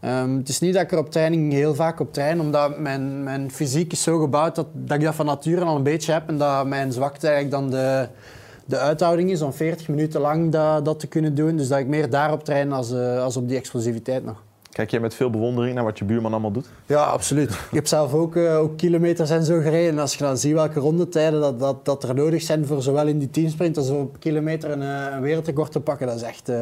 Ehm, 0.00 0.36
het 0.36 0.48
is 0.48 0.58
niet 0.58 0.74
dat 0.74 0.82
ik 0.82 0.92
er 0.92 0.98
op 0.98 1.10
training 1.10 1.52
heel 1.52 1.74
vaak 1.74 2.00
op 2.00 2.12
train, 2.12 2.40
omdat 2.40 2.78
mijn, 2.78 3.22
mijn 3.22 3.50
fysiek 3.50 3.92
is 3.92 4.02
zo 4.02 4.18
gebouwd 4.18 4.54
dat, 4.54 4.66
dat 4.72 4.96
ik 4.96 5.04
dat 5.04 5.14
van 5.14 5.26
nature 5.26 5.64
al 5.64 5.76
een 5.76 5.82
beetje 5.82 6.12
heb 6.12 6.28
en 6.28 6.38
dat 6.38 6.66
mijn 6.66 6.92
zwakte 6.92 7.28
eigenlijk 7.28 7.62
dan 7.62 7.70
de, 7.70 8.08
de 8.64 8.78
uithouding 8.78 9.30
is 9.30 9.42
om 9.42 9.52
40 9.52 9.88
minuten 9.88 10.20
lang 10.20 10.52
dat, 10.52 10.84
dat 10.84 11.00
te 11.00 11.06
kunnen 11.06 11.34
doen. 11.34 11.56
Dus 11.56 11.68
dat 11.68 11.78
ik 11.78 11.86
meer 11.86 12.10
daarop 12.10 12.44
train 12.44 12.72
als, 12.72 12.92
eh, 12.92 13.22
als 13.22 13.36
op 13.36 13.48
die 13.48 13.56
explosiviteit 13.56 14.24
nog. 14.24 14.42
Kijk 14.70 14.90
jij 14.90 15.00
met 15.00 15.14
veel 15.14 15.30
bewondering 15.30 15.74
naar 15.74 15.84
wat 15.84 15.98
je 15.98 16.04
buurman 16.04 16.32
allemaal 16.32 16.52
doet? 16.52 16.68
Ja, 16.86 17.02
absoluut. 17.02 17.50
Ik 17.70 17.74
heb 17.74 17.86
zelf 17.86 18.14
ook, 18.14 18.36
eh, 18.36 18.58
ook 18.58 18.76
kilometers 18.76 19.30
en 19.30 19.44
zo 19.44 19.60
gereden. 19.60 19.92
En 19.92 19.98
als 19.98 20.14
je 20.14 20.24
dan 20.24 20.38
ziet 20.38 20.52
welke 20.52 20.80
rondetijden 20.80 21.40
dat, 21.40 21.58
dat, 21.58 21.84
dat 21.84 22.02
er 22.02 22.14
nodig 22.14 22.42
zijn 22.42 22.66
voor 22.66 22.82
zowel 22.82 23.06
in 23.06 23.18
die 23.18 23.30
teamsprint 23.30 23.76
als 23.76 23.90
op 23.90 24.16
kilometer 24.18 24.70
een, 24.70 24.82
eh, 24.82 25.14
een 25.14 25.20
wereldrecord 25.20 25.72
te 25.72 25.80
pakken, 25.80 26.06
dat 26.06 26.16
is 26.16 26.22
echt... 26.22 26.52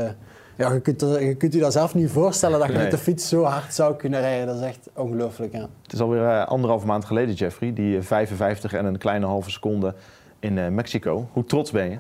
ja, 0.58 0.72
je, 0.72 0.80
kunt, 0.80 1.02
er- 1.02 1.22
je 1.22 1.34
kunt 1.34 1.52
je 1.52 1.60
dat 1.60 1.72
zelf 1.72 1.94
niet 1.94 2.10
voorstellen 2.10 2.58
dat 2.58 2.66
je 2.68 2.72
Nee. 2.74 2.82
met 2.82 2.90
de 2.90 2.98
fiets 2.98 3.28
zo 3.28 3.42
hard 3.42 3.74
zou 3.74 3.94
kunnen 3.96 4.20
rijden. 4.20 4.46
Dat 4.46 4.56
is 4.56 4.62
echt 4.62 4.88
ongelooflijk, 4.94 5.52
ja. 5.52 5.68
Het 5.82 5.92
is 5.92 6.00
alweer 6.00 6.28
eh, 6.28 6.46
anderhalve 6.46 6.86
maand 6.86 7.04
geleden, 7.04 7.34
Jeffrey, 7.34 7.72
die 7.72 7.96
eh, 7.96 8.02
55 8.02 8.72
en 8.72 8.84
een 8.84 8.98
kleine 8.98 9.26
halve 9.26 9.50
seconde 9.50 9.94
in 10.40 10.58
eh, 10.58 10.68
Mexico. 10.68 11.28
Hoe 11.32 11.44
trots 11.44 11.70
ben 11.70 11.90
je? 11.90 11.98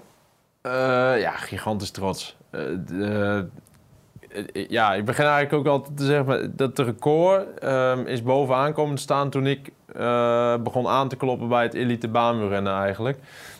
Eh, 0.60 1.20
ja, 1.20 1.30
gigantisch 1.30 1.90
trots. 1.90 2.36
Eh, 2.50 2.60
de- 2.86 3.46
eh, 4.54 4.68
ja, 4.68 4.94
ik 4.94 5.04
begin 5.04 5.24
eigenlijk 5.24 5.54
ook 5.54 5.72
altijd 5.74 5.96
te 5.96 6.04
zeggen 6.04 6.26
maar 6.26 6.40
dat 6.56 6.76
de 6.76 6.82
record 6.82 7.58
ehm, 7.58 8.06
is 8.06 8.22
bovenaan 8.22 8.72
komen 8.72 8.94
te 8.96 9.02
staan 9.02 9.30
toen 9.30 9.46
ik 9.46 9.70
eh, 9.96 10.54
begon 10.62 10.86
aan 10.88 11.08
te 11.08 11.16
kloppen 11.16 11.48
bij 11.48 11.62
het 11.62 11.74
elite 11.74 12.08
baanwielrennen 12.08 12.72
eigenlijk. 12.74 13.18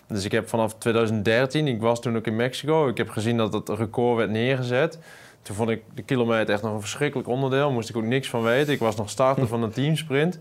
Dus 0.09 0.25
ik 0.25 0.33
heb 0.33 0.49
vanaf 0.49 0.75
2013, 0.75 1.67
ik 1.67 1.81
was 1.81 2.01
toen 2.01 2.17
ook 2.17 2.27
in 2.27 2.37
Mexico, 2.37 2.89
ik 2.89 2.97
heb 2.97 3.09
gezien 3.09 3.37
dat 3.37 3.53
het 3.53 3.69
record 3.69 4.17
werd 4.17 4.31
neergezet. 4.31 4.99
Toen 5.43 5.57
vond 5.57 5.71
ik 5.71 5.83
de 5.95 6.03
kilometer 6.03 6.55
echt 6.55 6.63
nog 6.63 6.73
een 6.73 6.81
verschrikkelijk 6.81 7.29
onderdeel, 7.29 7.71
moest 7.71 7.89
ik 7.89 7.97
ook 7.97 8.05
niks 8.05 8.29
van 8.29 8.43
weten. 8.43 8.73
Ik 8.73 8.79
was 8.79 8.97
nog 8.97 9.11
starter 9.11 9.47
van 9.47 9.63
een 9.63 9.71
teamsprint. 9.71 10.39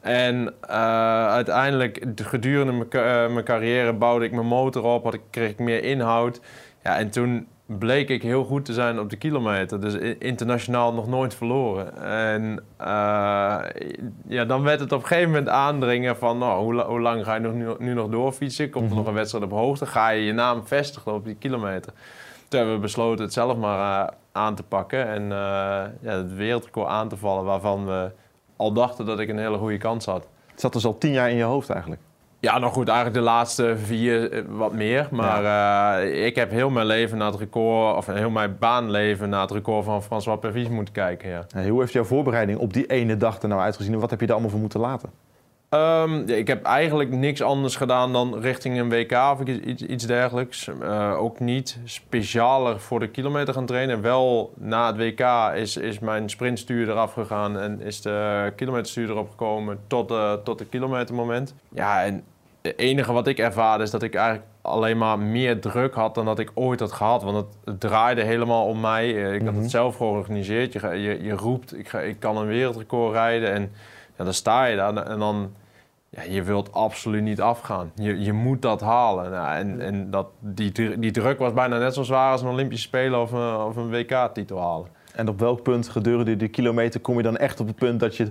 En 0.00 0.54
eh, 0.60 1.28
uiteindelijk, 1.28 2.04
gedurende 2.14 2.72
mijn 2.72 2.90
eh, 2.90 3.32
mijn 3.32 3.44
carrière, 3.44 3.92
bouwde 3.92 4.24
ik 4.24 4.32
mijn 4.32 4.46
motor 4.46 4.82
op, 4.82 5.04
had 5.04 5.14
ik, 5.14 5.20
kreeg 5.30 5.50
ik 5.50 5.58
meer 5.58 5.84
inhoud. 5.84 6.40
Ja, 6.82 6.98
en 6.98 7.10
toen 7.10 7.46
bleek 7.66 8.08
ik 8.08 8.22
heel 8.22 8.44
goed 8.44 8.64
te 8.64 8.72
zijn 8.72 8.98
op 9.00 9.10
de 9.10 9.16
kilometer. 9.16 9.80
Dus 9.80 9.94
internationaal 10.18 10.94
nog 10.94 11.06
nooit 11.06 11.34
verloren. 11.34 12.02
En 12.02 12.62
eh, 12.76 13.58
ja, 14.26 14.44
dan 14.44 14.62
werd 14.62 14.80
het 14.80 14.92
op 14.92 15.00
een 15.00 15.06
gegeven 15.06 15.30
moment 15.30 15.48
aandringen 15.48 16.16
van... 16.16 16.38
Nou, 16.38 16.62
hoe, 16.62 16.74
la- 16.74 16.86
hoe 16.86 17.00
lang 17.00 17.24
ga 17.24 17.34
je 17.34 17.40
nog, 17.40 17.52
nu, 17.52 17.66
nu 17.78 17.94
nog 17.94 18.08
doorfietsen? 18.08 18.70
Komt 18.70 18.90
er 18.90 18.96
nog 18.96 19.06
een 19.06 19.14
wedstrijd 19.14 19.44
op 19.44 19.50
hoogte? 19.50 19.86
Ga 19.86 20.08
je 20.08 20.24
je 20.24 20.32
naam 20.32 20.66
vestigen 20.66 21.14
op 21.14 21.24
die 21.24 21.34
kilometer? 21.34 21.92
Toen 22.48 22.58
hebben 22.58 22.74
we 22.74 22.82
besloten 22.82 23.24
het 23.24 23.32
zelf 23.32 23.56
maar 23.56 24.06
eh, 24.06 24.12
aan 24.32 24.54
te 24.54 24.62
pakken. 24.62 25.06
En 25.08 25.22
eh, 25.22 25.38
ja, 26.00 26.12
het 26.16 26.34
wereldrecord 26.34 26.88
aan 26.88 27.08
te 27.08 27.16
vallen 27.16 27.44
waarvan 27.44 27.86
we 27.86 28.10
al 28.56 28.72
dachten 28.72 29.06
dat 29.06 29.18
ik 29.18 29.28
een 29.28 29.38
hele 29.38 29.58
goede 29.58 29.78
kans 29.78 30.04
had. 30.04 30.26
Het 30.50 30.60
zat 30.60 30.72
dus 30.72 30.86
al 30.86 30.98
tien 30.98 31.12
jaar 31.12 31.30
in 31.30 31.36
je 31.36 31.42
hoofd 31.42 31.70
eigenlijk. 31.70 32.00
Ja, 32.46 32.58
nou 32.58 32.72
goed, 32.72 32.88
eigenlijk 32.88 33.18
de 33.18 33.24
laatste 33.24 33.76
vier 33.76 34.32
eh, 34.32 34.42
wat 34.48 34.72
meer. 34.72 35.08
Maar 35.10 35.44
eh, 36.02 36.26
ik 36.26 36.36
heb 36.36 36.50
heel 36.50 36.70
mijn 36.70 36.86
leven 36.86 37.18
naar 37.18 37.30
het 37.30 37.40
record, 37.40 37.96
of 37.96 38.06
heel 38.06 38.30
mijn 38.30 38.56
baanleven 38.58 39.28
naar 39.28 39.40
het 39.40 39.50
record 39.50 39.84
van 39.84 40.02
François 40.02 40.38
Pervis 40.38 40.68
moeten 40.68 40.94
kijken. 40.94 41.28
Ja. 41.28 41.68
Hoe 41.68 41.80
heeft 41.80 41.92
jouw 41.92 42.04
voorbereiding 42.04 42.58
op 42.58 42.72
die 42.72 42.86
ene 42.86 43.16
dag 43.16 43.42
er 43.42 43.48
nou 43.48 43.60
uitgezien 43.60 43.92
en 43.92 44.00
wat 44.00 44.10
heb 44.10 44.20
je 44.20 44.26
daar 44.26 44.34
allemaal 44.34 44.52
voor 44.52 44.60
moeten 44.60 44.80
laten? 44.80 45.10
Ehm, 45.68 46.28
ik 46.28 46.46
heb 46.46 46.64
eigenlijk 46.64 47.10
niks 47.10 47.42
anders 47.42 47.76
gedaan 47.76 48.12
dan 48.12 48.38
richting 48.38 48.78
een 48.78 48.88
WK 48.88 49.12
of 49.12 49.40
iets, 49.40 49.82
iets, 49.82 50.06
dergelijks. 50.06 50.70
Eh, 50.80 51.16
ook 51.18 51.40
niet 51.40 51.78
specialer 51.84 52.80
voor 52.80 53.00
de 53.00 53.08
kilometer 53.08 53.54
gaan 53.54 53.66
trainen. 53.66 54.00
Wel 54.00 54.52
na 54.56 54.86
het 54.86 54.96
WK 54.96 55.52
is, 55.54 55.76
is 55.76 55.98
mijn 55.98 56.30
sprintstuur 56.30 56.88
eraf 56.88 57.12
gegaan 57.12 57.58
en 57.58 57.80
is 57.80 58.02
de 58.02 58.52
kilometerstuur 58.56 59.10
erop 59.10 59.30
gekomen 59.30 59.78
tot, 59.86 60.10
eh, 60.10 60.32
tot 60.32 60.58
het 60.58 60.68
kilometermoment. 60.68 61.54
Ja, 61.68 62.04
en 62.04 62.22
het 62.66 62.78
enige 62.78 63.12
wat 63.12 63.26
ik 63.26 63.38
ervaarde 63.38 63.84
is 63.84 63.90
dat 63.90 64.02
ik 64.02 64.14
eigenlijk 64.14 64.46
alleen 64.62 64.98
maar 64.98 65.18
meer 65.18 65.60
druk 65.60 65.94
had 65.94 66.14
dan 66.14 66.24
dat 66.24 66.38
ik 66.38 66.50
ooit 66.54 66.80
had 66.80 66.92
gehad. 66.92 67.22
Want 67.22 67.36
het, 67.36 67.46
het 67.64 67.80
draaide 67.80 68.22
helemaal 68.22 68.66
om 68.66 68.80
mij. 68.80 69.24
Eh, 69.24 69.34
Ik 69.34 69.42
had 69.42 69.52
Mhm. 69.52 69.62
het 69.62 69.70
zelf 69.70 69.96
georganiseerd. 69.96 70.72
Je, 70.72 70.80
je, 70.88 71.22
je 71.22 71.32
roept, 71.32 71.78
ik, 71.78 71.88
ga, 71.88 72.00
ik 72.00 72.20
kan 72.20 72.36
een 72.36 72.46
wereldrecord 72.46 73.12
rijden. 73.12 73.52
En 73.52 73.72
ja, 74.16 74.24
dan 74.24 74.34
sta 74.34 74.64
je 74.64 74.76
daar 74.76 74.96
en 74.96 75.18
dan... 75.18 75.52
Ja, 76.08 76.22
je 76.22 76.42
wilt 76.42 76.72
absoluut 76.72 77.22
niet 77.22 77.40
afgaan. 77.40 77.92
Je, 77.94 78.20
je 78.22 78.32
moet 78.32 78.62
dat 78.62 78.80
halen. 78.80 79.30
Nou, 79.30 79.54
en 79.56 79.80
en 79.80 80.10
dat, 80.10 80.26
die, 80.38 80.98
die 80.98 81.10
druk 81.10 81.38
was 81.38 81.52
bijna 81.52 81.78
net 81.78 81.94
zo 81.94 82.02
zwaar 82.02 82.32
als 82.32 82.42
een 82.42 82.48
Olympische 82.48 82.86
Spelen 82.86 83.20
of 83.20 83.32
een, 83.32 83.56
of 83.56 83.76
een 83.76 83.90
WK-titel 83.90 84.60
halen. 84.60 84.88
En 85.14 85.28
op 85.28 85.38
welk 85.40 85.62
punt 85.62 85.88
gedurende 85.88 86.36
die 86.36 86.48
kilometer 86.48 87.00
kom 87.00 87.16
je 87.16 87.22
dan 87.22 87.36
echt 87.36 87.60
op 87.60 87.66
het 87.66 87.76
punt 87.76 88.00
dat 88.00 88.16
je 88.16 88.30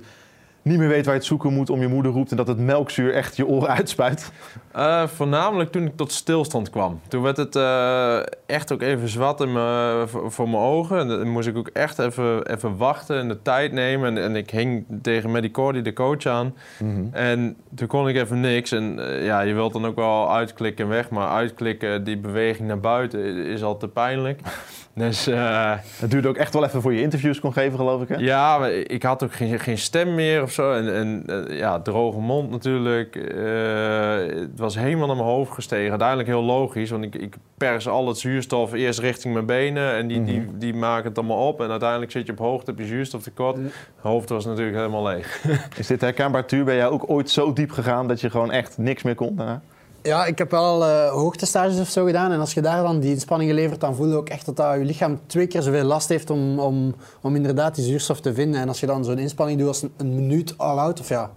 niet 0.65 0.77
meer 0.77 0.87
weet 0.87 1.05
waar 1.05 1.13
je 1.13 1.19
het 1.19 1.29
zoeken 1.29 1.53
moet 1.53 1.69
om 1.69 1.81
je 1.81 1.87
moeder 1.87 2.11
roept 2.11 2.31
en 2.31 2.37
dat 2.37 2.47
het 2.47 2.57
melkzuur 2.57 3.13
echt 3.13 3.35
je 3.35 3.47
oren 3.47 3.69
uitspuit? 3.69 4.31
Uh, 4.75 5.07
voornamelijk 5.07 5.71
toen 5.71 5.85
ik 5.85 5.95
tot 5.95 6.11
stilstand 6.11 6.69
kwam. 6.69 6.99
Toen 7.07 7.21
werd 7.21 7.37
het 7.37 7.55
uh, 7.55 8.19
echt 8.45 8.71
ook 8.71 8.81
even 8.81 9.09
zwart 9.09 9.39
in 9.39 9.53
me, 9.53 10.03
voor, 10.07 10.49
mijn 10.49 10.63
ogen. 10.63 10.99
En 10.99 11.07
dan 11.07 11.27
moest 11.27 11.47
ik 11.47 11.57
ook 11.57 11.67
echt 11.67 11.99
even, 11.99 12.51
even 12.51 12.77
wachten 12.77 13.19
en 13.19 13.27
de 13.27 13.41
tijd 13.41 13.71
nemen. 13.71 14.17
En, 14.17 14.23
en 14.23 14.35
ik 14.35 14.49
hing 14.49 14.85
tegen 15.01 15.31
Maddie 15.31 15.51
Cordy, 15.51 15.81
de 15.81 15.93
coach, 15.93 16.25
aan. 16.25 16.55
Mm 16.79 16.95
-hmm. 16.95 17.09
En 17.11 17.57
toen 17.75 17.87
kon 17.87 18.07
ik 18.07 18.15
even 18.15 18.39
niks. 18.39 18.71
En 18.71 18.99
uh, 18.99 19.25
ja, 19.25 19.41
je 19.41 19.53
wilt 19.53 19.73
dan 19.73 19.85
ook 19.85 19.95
wel 19.95 20.33
uitklikken 20.33 20.85
en 20.85 20.91
weg. 20.91 21.09
Maar 21.09 21.27
uitklikken, 21.27 22.03
die 22.03 22.17
beweging 22.17 22.67
naar 22.67 22.79
buiten, 22.79 23.35
is 23.45 23.63
al 23.63 23.77
te 23.77 23.87
pijnlijk. 23.87 24.39
Dus, 24.97 25.25
het 25.25 26.11
duurde 26.11 26.27
ook 26.27 26.37
echt 26.37 26.53
wel 26.53 26.65
even 26.65 26.81
voor 26.81 26.93
je 26.93 27.01
interviews 27.01 27.39
kon 27.39 27.53
geven, 27.53 27.77
geloof 27.77 28.01
ik. 28.01 28.07
Hè? 28.07 28.15
Ja, 28.15 28.67
ik 28.67 29.03
had 29.03 29.23
ook 29.23 29.33
geen, 29.33 29.59
geen 29.59 29.77
stem 29.77 30.15
meer 30.15 30.41
of 30.41 30.54
zo. 30.55 30.71
En, 30.71 30.95
en 30.95 31.23
uh, 31.29 31.57
ja, 31.57 31.79
droge 31.79 32.19
mond 32.19 32.49
natuurlijk. 32.49 33.15
Uh, 33.15 34.39
het 34.39 34.59
was 34.59 34.75
helemaal 34.75 35.07
naar 35.07 35.15
mijn 35.15 35.27
hoofd 35.27 35.51
gestegen. 35.51 35.89
Uiteindelijk 35.89 36.27
heel 36.27 36.43
logisch, 36.43 36.89
want 36.89 37.03
ik, 37.03 37.15
ik 37.15 37.35
pers 37.57 37.87
al 37.87 38.07
het 38.07 38.17
zuurstof 38.17 38.73
eerst 38.73 38.99
richting 38.99 39.33
mijn 39.33 39.45
benen. 39.45 39.93
En 39.93 40.07
die, 40.07 40.19
mm 40.19 40.27
-hmm. 40.27 40.33
die, 40.33 40.57
die 40.57 40.73
maken 40.73 41.09
het 41.09 41.17
allemaal 41.17 41.47
op. 41.47 41.61
En 41.61 41.69
uiteindelijk 41.69 42.11
zit 42.11 42.25
je 42.25 42.31
op 42.31 42.37
hoogte, 42.37 42.71
heb 42.71 42.79
je 42.79 42.85
zuurstoftekort. 42.85 43.55
Mijn 43.55 43.71
hoofd 44.01 44.29
was 44.29 44.45
natuurlijk 44.45 44.77
helemaal 44.77 45.03
leeg. 45.03 45.45
Is 45.77 45.87
dit 45.87 46.01
herkenbaar, 46.01 46.45
Tuur? 46.45 46.63
Ben 46.63 46.75
jij 46.75 46.87
ook 46.87 47.09
ooit 47.09 47.29
zo 47.29 47.53
diep 47.53 47.71
gegaan 47.71 48.07
dat 48.07 48.21
je 48.21 48.29
gewoon 48.29 48.51
echt 48.51 48.77
niks 48.77 49.03
meer 49.03 49.15
kon 49.15 49.35
daarna? 49.35 49.61
Ja, 50.05 50.25
ik 50.25 50.37
heb 50.37 50.51
wel 50.51 50.81
uh, 50.81 51.09
hoogtestages 51.09 51.79
of 51.79 51.89
zo 51.89 52.05
gedaan. 52.05 52.31
En 52.31 52.39
als 52.39 52.53
je 52.53 52.61
daar 52.61 52.83
dan 52.83 52.99
die 52.99 53.11
inspanningen 53.11 53.55
levert, 53.55 53.79
dan 53.79 53.95
voel 53.95 54.07
je 54.07 54.15
ook 54.15 54.29
echt 54.29 54.45
dat, 54.45 54.55
dat 54.55 54.77
je 54.77 54.85
lichaam 54.85 55.19
twee 55.25 55.47
keer 55.47 55.61
zoveel 55.61 55.83
last 55.83 56.09
heeft 56.09 56.29
om, 56.29 56.59
om, 56.59 56.95
om 57.21 57.35
inderdaad 57.35 57.75
die 57.75 57.85
zuurstof 57.85 58.19
te 58.21 58.33
vinden. 58.33 58.61
En 58.61 58.67
als 58.67 58.79
je 58.79 58.85
dan 58.85 59.05
zo'n 59.05 59.17
inspanning 59.17 59.59
doet 59.59 59.67
als 59.67 59.81
een, 59.81 59.93
een 59.97 60.15
minuut 60.15 60.53
all-out, 60.57 60.99
of 60.99 61.09
ja, 61.09 61.31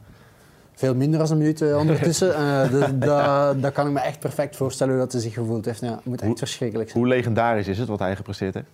veel 0.75 0.95
minder 0.95 1.19
dan 1.19 1.31
een 1.31 1.39
minuut 1.39 1.61
uh, 1.61 1.77
ondertussen, 1.77 2.29
uh, 3.01 3.51
dat 3.57 3.73
kan 3.73 3.87
ik 3.87 3.93
me 3.93 4.01
echt 4.01 4.19
perfect 4.19 4.57
voorstellen 4.57 4.93
hoe 4.93 5.03
dat 5.03 5.13
hij 5.13 5.21
zich 5.21 5.35
gevoeld 5.35 5.65
heeft. 5.65 5.81
Ja, 5.81 5.95
het 5.95 6.05
moet 6.05 6.19
echt 6.19 6.29
hoe, 6.29 6.39
verschrikkelijk 6.39 6.91
zijn. 6.91 7.03
Hoe 7.03 7.13
legendarisch 7.13 7.69
is 7.69 7.79
het 7.79 7.89
wat 7.89 7.99
hij 7.99 8.17
gepresteerd 8.17 8.55
heeft? 8.55 8.67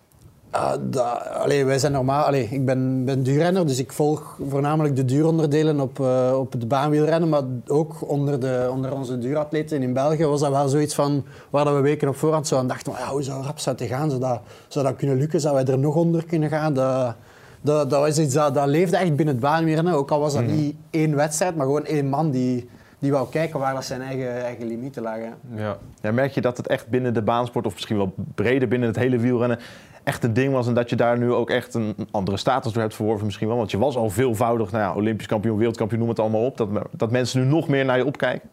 Uh, 0.54 1.40
allee, 1.40 1.64
wij 1.64 1.78
zijn 1.78 1.92
normaal, 1.92 2.25
allee, 2.25 2.49
ik 2.50 2.64
ben, 2.64 3.04
ben 3.04 3.23
duurrenner, 3.23 3.66
dus 3.66 3.78
ik 3.78 3.92
volg 3.92 4.38
voornamelijk 4.49 4.96
de 4.96 5.04
duuronderdelen 5.04 5.80
op, 5.80 5.99
uh, 5.99 6.38
op 6.38 6.52
het 6.52 6.68
baanwielrennen. 6.68 7.28
Maar 7.28 7.42
ook 7.66 8.08
onder, 8.08 8.40
de, 8.40 8.68
onder 8.73 8.94
onze 8.94 9.18
duuratleten 9.18 9.82
in 9.82 9.92
België 9.92 10.25
was 10.25 10.40
dat 10.40 10.50
wel 10.50 10.68
zoiets 10.68 10.94
van 10.94 11.25
waar 11.50 11.64
dat 11.64 11.75
we 11.75 11.80
weken 11.80 12.08
op 12.08 12.16
voorhand 12.16 12.46
zo 12.46 12.58
aan 12.58 12.68
dachten: 12.68 12.92
ja, 12.92 13.08
hoe 13.08 13.23
zou 13.23 13.44
rap 13.44 13.58
zou 13.58 13.76
gaan? 13.76 14.08
Zou 14.11 14.20
dat, 14.20 14.40
zou 14.68 14.84
dat 14.87 14.96
kunnen 14.96 15.16
lukken? 15.16 15.40
Zou 15.40 15.54
wij 15.54 15.64
er 15.64 15.78
nog 15.78 15.94
onder 15.94 16.25
kunnen 16.25 16.49
gaan? 16.49 16.75
Dat, 16.75 17.14
dat, 17.61 17.90
dat 17.90 18.00
was 18.00 18.18
iets 18.18 18.34
dat, 18.34 18.54
dat 18.54 18.66
leefde 18.66 18.96
echt 18.96 19.16
binnen 19.16 19.34
het 19.34 19.44
baanwielrennen. 19.44 19.94
Ook 19.94 20.11
al 20.11 20.20
was 20.20 20.34
dat 20.34 20.42
mm. 20.42 20.56
niet 20.56 20.76
één 20.90 21.16
wedstrijd, 21.16 21.56
maar 21.56 21.66
gewoon 21.66 21.84
één 21.84 22.08
man 22.08 22.30
die, 22.30 22.68
die 22.99 23.12
wou 23.12 23.28
kijken 23.30 23.58
waar 23.58 23.75
dat 23.75 23.84
zijn 23.84 24.02
eigen, 24.02 24.42
eigen 24.42 24.66
limieten 24.66 25.02
lagen. 25.02 25.34
Ja. 25.54 25.76
ja. 26.00 26.12
merk 26.12 26.32
je 26.32 26.40
dat 26.40 26.56
het 26.56 26.66
echt 26.66 26.88
binnen 26.88 27.14
de 27.14 27.23
baansport, 27.23 27.66
of 27.66 27.75
misschien 27.75 27.96
wel 27.96 28.14
breder 28.34 28.68
binnen 28.68 28.88
het 28.88 28.99
hele 28.99 29.18
wielrennen, 29.18 29.58
echt 30.04 30.25
een 30.25 30.32
ding 30.32 30.52
was 30.52 30.66
en 30.66 30.75
dat 30.75 30.90
je 30.90 30.96
daar 30.96 31.18
nu 31.18 31.32
ook 31.32 31.50
echt 31.50 31.75
een 31.75 31.94
andere 32.11 32.37
status 32.37 32.73
door 32.73 32.82
hebt 32.82 32.94
verworven 32.94 33.25
misschien 33.26 33.49
wel? 33.49 33.56
Want 33.56 33.70
je 33.70 33.78
was 33.78 33.96
al 33.96 34.11
veelvoudig 34.11 34.70
nou 34.70 34.84
ja, 34.84 34.94
Olympisch 34.94 35.26
kampioen, 35.26 35.56
wereldkampioen, 35.56 36.00
noem 36.00 36.08
het 36.08 36.18
allemaal 36.18 36.44
op. 36.44 36.56
Dat, 36.56 36.68
dat 36.90 37.11
mensen 37.11 37.40
nu 37.40 37.46
nog 37.46 37.68
meer 37.68 37.84
naar 37.84 37.96
je 37.96 38.04
opkijken? 38.04 38.50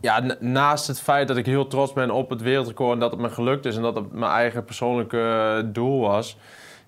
Ja, 0.00 0.36
naast 0.40 0.86
het 0.86 1.00
feit 1.00 1.28
dat 1.28 1.36
ik 1.36 1.46
heel 1.46 1.66
trots 1.66 1.92
ben 1.92 2.10
op 2.10 2.30
het 2.30 2.42
wereldrecord 2.42 2.92
en 2.92 3.00
dat 3.00 3.10
het 3.10 3.20
me 3.20 3.30
gelukt 3.30 3.64
is 3.64 3.76
en 3.76 3.82
dat 3.82 3.94
het 3.94 4.12
mijn 4.12 4.32
eigen 4.32 4.64
persoonlijke 4.64 5.68
doel 5.72 6.00
was, 6.00 6.36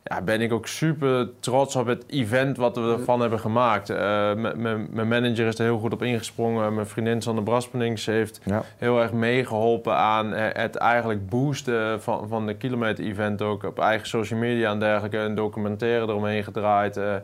ja, 0.08 0.22
ben 0.22 0.40
ik 0.40 0.52
ook 0.52 0.66
super 0.66 1.28
trots 1.40 1.76
op 1.76 1.86
het 1.86 2.04
event 2.06 2.56
wat 2.56 2.76
we 2.76 2.96
ervan 2.98 3.20
hebben 3.20 3.40
gemaakt. 3.40 3.90
Uh, 3.90 3.96
mijn 4.90 5.08
manager 5.08 5.46
is 5.46 5.58
er 5.58 5.64
heel 5.64 5.78
goed 5.78 5.92
op 5.92 6.02
ingesprongen. 6.02 6.74
Mijn 6.74 6.86
vriendin 6.86 7.22
Sander 7.22 7.44
Braspenings 7.44 8.06
heeft 8.06 8.40
ja. 8.44 8.62
heel 8.76 9.00
erg 9.00 9.12
meegeholpen 9.12 9.96
aan 9.96 10.32
het 10.32 10.76
eigenlijk 10.76 11.28
boosten 11.28 12.02
van, 12.02 12.28
van 12.28 12.46
de 12.46 12.54
kilometer-event 12.54 13.42
ook. 13.42 13.64
Op 13.64 13.78
eigen 13.78 14.06
social 14.06 14.38
media 14.38 14.70
en 14.70 14.78
dergelijke. 14.78 15.18
Een 15.18 15.34
documentaire 15.34 16.06
eromheen 16.06 16.44
gedraaid. 16.44 16.96
Uh, 16.96 17.14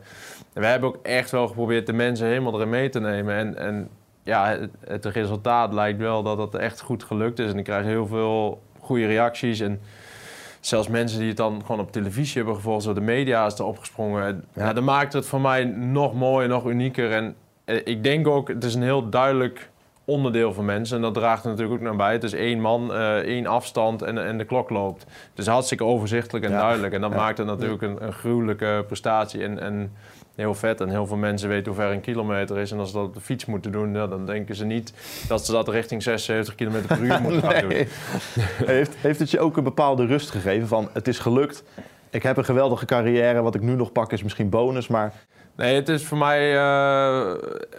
we 0.53 0.67
hebben 0.67 0.89
ook 0.89 0.99
echt 1.03 1.31
wel 1.31 1.49
geprobeerd 1.49 1.87
de 1.87 1.93
mensen 1.93 2.27
helemaal 2.27 2.55
erin 2.55 2.69
mee 2.69 2.89
te 2.89 3.01
nemen. 3.01 3.35
En, 3.35 3.57
en 3.57 3.89
ja, 4.23 4.49
het, 4.49 4.71
het 4.87 5.05
resultaat 5.05 5.73
lijkt 5.73 5.99
wel 5.99 6.23
dat 6.23 6.39
het 6.39 6.55
echt 6.55 6.81
goed 6.81 7.05
gelukt 7.05 7.39
is. 7.39 7.51
En 7.53 7.59
ik 7.59 7.65
krijg 7.65 7.85
heel 7.85 8.07
veel 8.07 8.63
goede 8.81 9.07
reacties. 9.07 9.61
En, 9.61 9.81
zelfs 10.67 10.89
mensen 10.89 11.19
die 11.19 11.29
het 11.29 11.37
dan 11.37 11.61
gewoon 11.61 11.81
op 11.81 11.93
televisie 11.93 12.37
hebben 12.37 12.55
gevolgd, 12.55 12.85
zo 12.85 12.93
de 12.93 13.01
media 13.01 13.47
is 13.47 13.59
erop 13.59 13.79
gesprongen. 13.79 14.45
Ja. 14.55 14.65
ja, 14.65 14.73
dat 14.73 14.85
maakt 14.85 15.13
het 15.13 15.27
voor 15.27 15.41
mij 15.41 15.65
nog 15.65 16.15
mooier, 16.15 16.49
nog 16.49 16.67
unieker. 16.67 17.13
En 17.13 17.35
eh, 17.65 17.81
ik 17.85 18.03
denk 18.03 18.27
ook, 18.27 18.49
het 18.49 18.65
is 18.65 18.75
een 18.75 18.83
heel 18.83 19.09
duidelijk 19.09 19.71
onderdeel 20.05 20.53
van 20.53 20.65
mensen. 20.65 20.97
En 20.97 21.03
dat 21.03 21.15
draagt 21.15 21.45
er 21.45 21.51
natuurlijk 21.51 21.79
ook 21.79 21.87
naar 21.87 21.97
bij. 21.97 22.13
Het 22.13 22.23
is 22.23 22.33
één 22.33 22.61
man, 22.61 22.91
uh, 22.91 23.17
één 23.17 23.47
afstand 23.47 24.03
en, 24.03 24.27
en 24.27 24.39
de 24.39 24.45
klok 24.45 24.71
loopt. 24.71 25.07
Dus 25.35 25.47
hartstikke 25.47 25.85
overzichtelijk 25.85 26.45
en 26.45 26.51
ja. 26.51 26.61
duidelijk. 26.61 26.95
En 26.95 27.01
dat 27.01 27.11
ja. 27.11 27.17
maakt 27.17 27.39
het 27.39 27.47
natuurlijk 27.47 27.83
een, 27.83 28.05
een 28.05 28.13
gruwelijke 28.13 28.85
prestatie. 28.87 29.43
En, 29.43 29.59
en 29.59 29.93
heel 30.35 30.55
vet. 30.55 30.81
En 30.81 30.89
heel 30.89 31.07
veel 31.07 31.17
mensen 31.17 31.49
weten 31.49 31.73
hoe 31.73 31.81
ver 31.81 31.93
een 31.93 32.01
kilometer 32.01 32.59
is. 32.59 32.71
En 32.71 32.79
als 32.79 32.91
ze 32.91 32.97
dat 32.97 33.07
op 33.07 33.15
de 33.15 33.21
fiets 33.21 33.45
moeten 33.45 33.73
doen, 33.73 33.95
ja, 33.95 34.07
dan 34.07 34.27
denken 34.27 34.55
ze 34.55 34.65
niet 34.65 34.93
dat 35.29 35.47
ze 35.47 35.53
dat 35.53 35.69
richting 35.69 36.03
76 36.03 36.55
km 36.55 36.87
per 36.87 37.01
uur 37.01 37.21
moeten 37.23 37.51
gaan 37.51 37.69
doen. 37.69 37.73
heeft, 38.77 38.95
heeft 38.97 39.19
het 39.19 39.31
je 39.31 39.41
ook 39.41 39.57
een 39.57 39.65
bepaalde 39.65 40.07
rust 40.07 40.31
gegeven 40.31 40.69
van 40.69 40.89
het 40.93 41.09
is 41.09 41.19
gelukt? 41.19 41.65
Ik 42.11 42.23
heb 42.23 42.37
een 42.37 42.45
geweldige 42.45 42.85
carrière. 42.85 43.43
Wat 43.43 43.55
ik 43.55 43.61
nu 43.61 43.75
nog 43.75 43.93
pak 43.93 44.13
is 44.13 44.23
misschien 44.23 44.49
bonus, 44.49 44.89
maar... 44.89 45.13
Nee, 45.57 45.75
het 45.75 45.89
is 45.89 46.05
voor 46.05 46.19
mij 46.19 46.55
uh, 46.55 47.35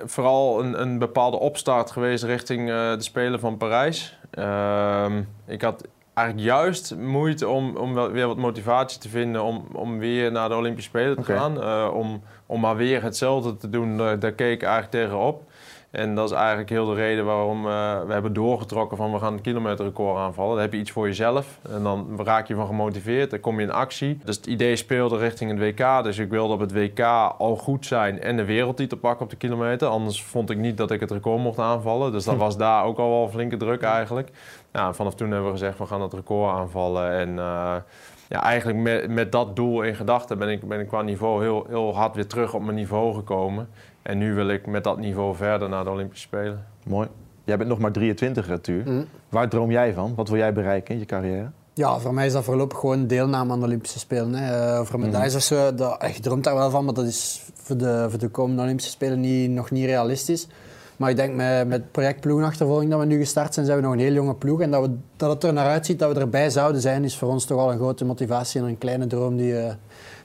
vooral 0.05 0.63
een, 0.63 0.81
een, 0.81 0.99
bepaalde 0.99 1.39
opstart 1.39 1.91
geweest 1.91 2.23
richting 2.23 2.69
uh, 2.69 2.91
de 2.91 3.01
Spelen 3.01 3.39
van 3.39 3.57
Parijs. 3.57 4.17
Uh, 4.39 5.05
ik 5.47 5.61
had 5.61 5.87
eigenlijk 6.13 6.47
juist 6.47 6.95
moeite 6.95 7.47
om, 7.47 7.77
om 7.77 7.93
wel, 7.93 8.11
weer 8.11 8.27
wat 8.27 8.37
motivatie 8.37 8.99
te 8.99 9.09
vinden 9.09 9.43
om, 9.43 9.67
om 9.71 9.99
weer 9.99 10.31
naar 10.31 10.49
de 10.49 10.55
Olympische 10.55 10.89
Spelen 10.89 11.15
te 11.15 11.21
okay. 11.21 11.37
gaan. 11.37 11.57
Uh, 11.57 11.93
om, 11.93 12.23
om 12.45 12.59
maar 12.59 12.75
weer 12.75 13.03
hetzelfde 13.03 13.57
te 13.57 13.69
doen, 13.69 13.97
daar 13.97 14.31
keek 14.31 14.53
ik 14.53 14.63
eigenlijk 14.63 14.91
tegenop. 14.91 15.51
En 15.93 16.15
dat 16.15 16.29
is 16.29 16.35
eigenlijk 16.35 16.69
heel 16.69 16.85
de 16.85 16.93
reden 16.93 17.25
waarom 17.25 17.65
uh, 17.65 18.01
we 18.05 18.13
hebben 18.13 18.33
doorgetrokken 18.33 18.97
van 18.97 19.11
we 19.11 19.19
gaan 19.19 19.33
een 19.33 19.41
kilometerrecord 19.41 20.17
aanvallen. 20.17 20.53
Dan 20.53 20.61
heb 20.61 20.73
je 20.73 20.79
iets 20.79 20.91
voor 20.91 21.07
jezelf 21.07 21.59
en 21.69 21.83
dan 21.83 22.19
raak 22.23 22.47
je 22.47 22.55
van 22.55 22.67
gemotiveerd, 22.67 23.29
dan 23.29 23.39
kom 23.39 23.59
je 23.59 23.65
in 23.65 23.71
actie. 23.71 24.19
Dus 24.23 24.35
het 24.35 24.45
idee 24.45 24.75
speelde 24.75 25.17
richting 25.17 25.51
het 25.51 25.59
WK, 25.59 26.03
dus 26.03 26.17
ik 26.17 26.29
wilde 26.29 26.53
op 26.53 26.59
het 26.59 26.73
WK 26.73 26.99
al 27.37 27.55
goed 27.55 27.85
zijn 27.85 28.21
en 28.21 28.37
de 28.37 28.45
wereldtitel 28.45 28.97
pakken 28.97 29.23
op 29.25 29.29
de 29.29 29.37
kilometer. 29.37 29.87
Anders 29.87 30.23
vond 30.23 30.49
ik 30.49 30.57
niet 30.57 30.77
dat 30.77 30.91
ik 30.91 30.99
het 30.99 31.11
record 31.11 31.41
mocht 31.41 31.59
aanvallen, 31.59 32.11
dus 32.11 32.23
dat 32.23 32.37
was 32.47 32.57
daar 32.57 32.83
ook 32.83 32.97
al 32.97 33.09
wel 33.09 33.29
flinke 33.29 33.57
druk 33.57 33.81
eigenlijk. 33.81 34.29
Nou, 34.71 34.95
vanaf 34.95 35.15
toen 35.15 35.31
hebben 35.31 35.51
we 35.51 35.57
gezegd 35.57 35.77
we 35.77 35.85
gaan 35.85 36.01
het 36.01 36.13
record 36.13 36.55
aanvallen 36.55 37.11
en... 37.11 37.29
Uh, 37.29 37.75
ja, 38.29 38.43
eigenlijk 38.43 38.79
met, 38.79 39.09
met 39.09 39.31
dat 39.31 39.55
doel 39.55 39.81
in 39.81 39.95
gedachten 39.95 40.37
ben 40.37 40.49
ik, 40.49 40.67
ben 40.67 40.79
ik 40.79 40.87
qua 40.87 41.01
niveau 41.01 41.43
heel, 41.43 41.65
heel 41.67 41.95
hard 41.95 42.15
weer 42.15 42.27
terug 42.27 42.53
op 42.53 42.61
mijn 42.61 42.75
niveau 42.75 43.13
gekomen. 43.13 43.69
En 44.03 44.17
nu 44.17 44.33
wil 44.33 44.49
ik 44.49 44.67
met 44.67 44.83
dat 44.83 44.97
niveau 44.97 45.35
verder 45.35 45.69
naar 45.69 45.83
de 45.83 45.89
Olympische 45.89 46.27
Spelen. 46.27 46.65
Mooi. 46.85 47.07
Jij 47.43 47.57
bent 47.57 47.69
nog 47.69 47.79
maar 47.79 47.91
23, 47.91 48.59
Tuur. 48.61 48.83
Mm. 48.85 49.05
Waar 49.29 49.49
droom 49.49 49.71
jij 49.71 49.93
van? 49.93 50.15
Wat 50.15 50.29
wil 50.29 50.37
jij 50.37 50.53
bereiken 50.53 50.93
in 50.93 50.99
je 50.99 51.05
carrière? 51.05 51.51
Ja, 51.73 51.99
voor 51.99 52.13
mij 52.13 52.25
is 52.25 52.33
dat 52.33 52.43
voorlopig 52.43 52.79
gewoon 52.79 53.07
deelname 53.07 53.51
aan 53.51 53.59
de 53.59 53.65
Olympische 53.65 53.99
Spelen. 53.99 54.33
Hè. 54.33 54.79
Uh, 54.79 54.85
voor 54.85 54.99
medailles 54.99 55.31
mm. 55.31 55.37
of 55.37 55.43
zo, 55.43 55.75
dat, 55.75 56.03
ik 56.03 56.15
droom 56.15 56.41
daar 56.41 56.55
wel 56.55 56.69
van, 56.69 56.85
maar 56.85 56.93
dat 56.93 57.05
is 57.05 57.41
voor 57.53 57.77
de, 57.77 58.05
voor 58.09 58.19
de 58.19 58.27
komende 58.27 58.61
Olympische 58.61 58.91
Spelen 58.91 59.19
niet, 59.19 59.49
nog 59.49 59.71
niet 59.71 59.85
realistisch. 59.85 60.47
Maar 60.97 61.09
ik 61.09 61.15
denk 61.15 61.35
met, 61.35 61.67
met 61.67 61.81
het 61.81 61.91
project 61.91 62.19
ploegenachtervolging 62.19 62.91
dat 62.91 62.99
we 62.99 63.05
nu 63.05 63.17
gestart 63.17 63.53
zijn, 63.53 63.65
zijn 63.65 63.77
we 63.77 63.83
nog 63.83 63.93
een 63.93 63.99
heel 63.99 64.13
jonge 64.13 64.35
ploeg. 64.35 64.61
En 64.61 64.71
dat, 64.71 64.85
we, 64.85 64.95
dat 65.15 65.29
het 65.29 65.43
er 65.43 65.53
naar 65.53 65.67
uitziet 65.67 65.99
dat 65.99 66.13
we 66.13 66.19
erbij 66.19 66.49
zouden 66.49 66.81
zijn, 66.81 67.03
is 67.03 67.17
voor 67.17 67.29
ons 67.29 67.45
toch 67.45 67.59
al 67.59 67.71
een 67.71 67.77
grote 67.77 68.05
motivatie 68.05 68.61
en 68.61 68.67
een 68.67 68.77
kleine 68.77 69.07
droom 69.07 69.37
die, 69.37 69.51
uh, 69.51 69.71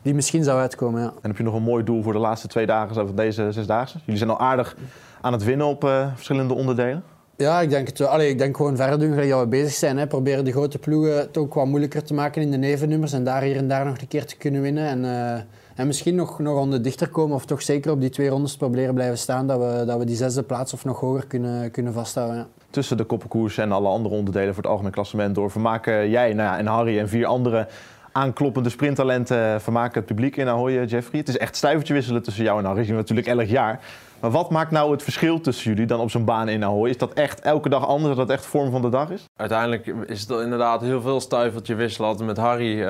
die 0.08 0.16
misschien 0.16 0.44
zou 0.44 0.60
uitkomen. 0.60 1.02
Ja. 1.02 1.12
En 1.22 1.28
heb 1.28 1.36
je 1.36 1.42
nog 1.42 1.54
een 1.54 1.62
mooi 1.62 1.84
doel 1.84 2.02
voor 2.02 2.12
de 2.12 2.18
laatste 2.18 2.48
twee 2.48 2.66
dagen 2.66 2.94
van 2.94 3.14
deze 3.14 3.52
zesdaagse? 3.52 3.98
Jullie 3.98 4.16
zijn 4.18 4.30
al 4.30 4.40
aardig 4.40 4.76
aan 5.20 5.32
het 5.32 5.44
winnen 5.44 5.66
op 5.66 5.84
uh, 5.84 6.06
verschillende 6.14 6.54
onderdelen. 6.54 7.02
Ja, 7.36 7.60
ik 7.60 7.70
denk, 7.70 7.86
het, 7.86 8.00
allee, 8.00 8.28
ik 8.28 8.38
denk 8.38 8.56
gewoon 8.56 8.76
verder 8.76 8.98
doen 8.98 9.12
gelijk 9.12 9.30
dat 9.30 9.40
we 9.40 9.46
bezig 9.46 9.72
zijn. 9.72 9.98
Hè. 9.98 10.06
Proberen 10.06 10.44
de 10.44 10.50
grote 10.50 10.78
ploegen 10.78 11.16
het 11.16 11.36
ook 11.36 11.54
wat 11.54 11.66
moeilijker 11.66 12.02
te 12.02 12.14
maken 12.14 12.42
in 12.42 12.50
de 12.50 12.56
nevennummers 12.56 13.12
en 13.12 13.24
daar 13.24 13.42
hier 13.42 13.56
en 13.56 13.68
daar 13.68 13.84
nog 13.84 13.98
een 13.98 14.08
keer 14.08 14.26
te 14.26 14.36
kunnen 14.36 14.62
winnen. 14.62 14.86
En, 14.86 15.04
uh, 15.04 15.32
en 15.74 15.86
misschien 15.86 16.14
nog, 16.14 16.38
nog 16.38 16.58
onder 16.58 16.82
dichter 16.82 17.08
komen 17.08 17.36
of 17.36 17.46
toch 17.46 17.62
zeker 17.62 17.92
op 17.92 18.00
die 18.00 18.10
twee 18.10 18.28
rondes 18.28 18.56
proberen 18.56 18.94
blijven 18.94 19.18
staan. 19.18 19.46
Dat 19.46 19.58
we, 19.58 19.84
dat 19.84 19.98
we 19.98 20.04
die 20.04 20.16
zesde 20.16 20.42
plaats 20.42 20.72
of 20.72 20.84
nog 20.84 21.00
hoger 21.00 21.26
kunnen, 21.26 21.70
kunnen 21.70 21.92
vasthouden. 21.92 22.36
Ja. 22.36 22.46
Tussen 22.70 22.96
de 22.96 23.04
koppenkoers 23.04 23.58
en 23.58 23.72
alle 23.72 23.88
andere 23.88 24.14
onderdelen 24.14 24.54
voor 24.54 24.62
het 24.62 24.72
algemeen 24.72 24.92
klassement 24.92 25.34
door 25.34 25.50
vermaken 25.50 26.10
jij 26.10 26.32
nou 26.32 26.48
ja, 26.48 26.58
en 26.58 26.66
Harry 26.66 26.98
en 26.98 27.08
vier 27.08 27.26
andere 27.26 27.66
aankloppende 28.12 28.68
sprinttalenten 28.68 29.60
vermaken 29.60 29.94
het 29.94 30.06
publiek 30.06 30.36
in 30.36 30.48
Ahoy, 30.48 30.84
Jeffrey. 30.84 31.20
Het 31.20 31.28
is 31.28 31.38
echt 31.38 31.56
stuivertje 31.56 31.94
wisselen 31.94 32.22
tussen 32.22 32.44
jou 32.44 32.58
en 32.58 32.64
Harry. 32.64 32.90
natuurlijk 32.90 33.26
elk 33.26 33.46
jaar. 33.46 33.80
Maar 34.20 34.30
wat 34.30 34.50
maakt 34.50 34.70
nou 34.70 34.92
het 34.92 35.02
verschil 35.02 35.40
tussen 35.40 35.70
jullie 35.70 35.86
dan 35.86 36.00
op 36.00 36.10
zo'n 36.10 36.24
baan 36.24 36.48
in 36.48 36.64
Ahoy? 36.64 36.88
Is 36.88 36.98
dat 36.98 37.12
echt 37.12 37.40
elke 37.40 37.68
dag 37.68 37.86
anders, 37.86 38.16
dat 38.16 38.26
dat 38.26 38.36
echt 38.36 38.46
vorm 38.46 38.70
van 38.70 38.82
de 38.82 38.88
dag 38.88 39.10
is? 39.10 39.24
Uiteindelijk 39.36 39.86
is 40.06 40.20
het 40.20 40.30
inderdaad 40.30 40.80
heel 40.80 41.00
veel 41.00 41.20
stuivertje 41.20 41.74
wisselen. 41.74 42.08
Altijd 42.08 42.26
met 42.26 42.36
Harry. 42.36 42.78
Uh, 42.78 42.86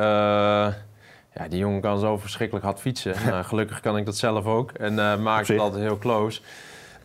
ja, 1.34 1.48
die 1.48 1.58
jongen 1.58 1.80
kan 1.80 1.98
zo 1.98 2.16
verschrikkelijk 2.16 2.64
hard 2.64 2.80
fietsen. 2.80 3.14
nou, 3.26 3.44
gelukkig 3.44 3.80
kan 3.80 3.96
ik 3.96 4.04
dat 4.04 4.16
zelf 4.16 4.46
ook 4.46 4.70
en 4.72 4.92
uh, 4.92 5.16
maakt 5.16 5.48
het 5.48 5.58
altijd 5.58 5.82
heel 5.82 5.98
close. 5.98 6.40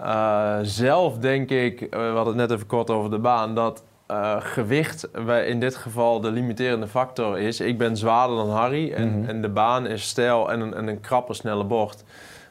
Uh, 0.01 0.58
zelf 0.62 1.17
denk 1.17 1.50
ik, 1.50 1.79
we 1.89 1.98
hadden 1.98 2.25
het 2.25 2.36
net 2.36 2.51
even 2.51 2.67
kort 2.67 2.89
over 2.89 3.10
de 3.10 3.20
baan, 3.20 3.55
dat 3.55 3.84
uh, 4.12 4.36
gewicht 4.39 5.07
in 5.45 5.60
dit 5.60 5.75
geval 5.75 6.22
de 6.22 6.31
limiterende 6.31 6.88
factor 6.88 7.39
is. 7.39 7.60
Ik 7.60 7.77
ben 7.77 7.98
zwaarder 7.98 8.38
dan 8.38 8.50
Harry 8.50 8.91
en, 8.91 9.07
mm 9.07 9.13
-hmm. 9.13 9.29
en 9.29 9.41
de 9.41 9.50
baan 9.50 9.88
is 9.88 10.07
stijl 10.07 10.51
en 10.51 10.60
een, 10.60 10.74
en 10.74 10.88
een 10.88 11.01
krappe 11.01 11.33
snelle 11.33 11.63
bocht. 11.63 12.03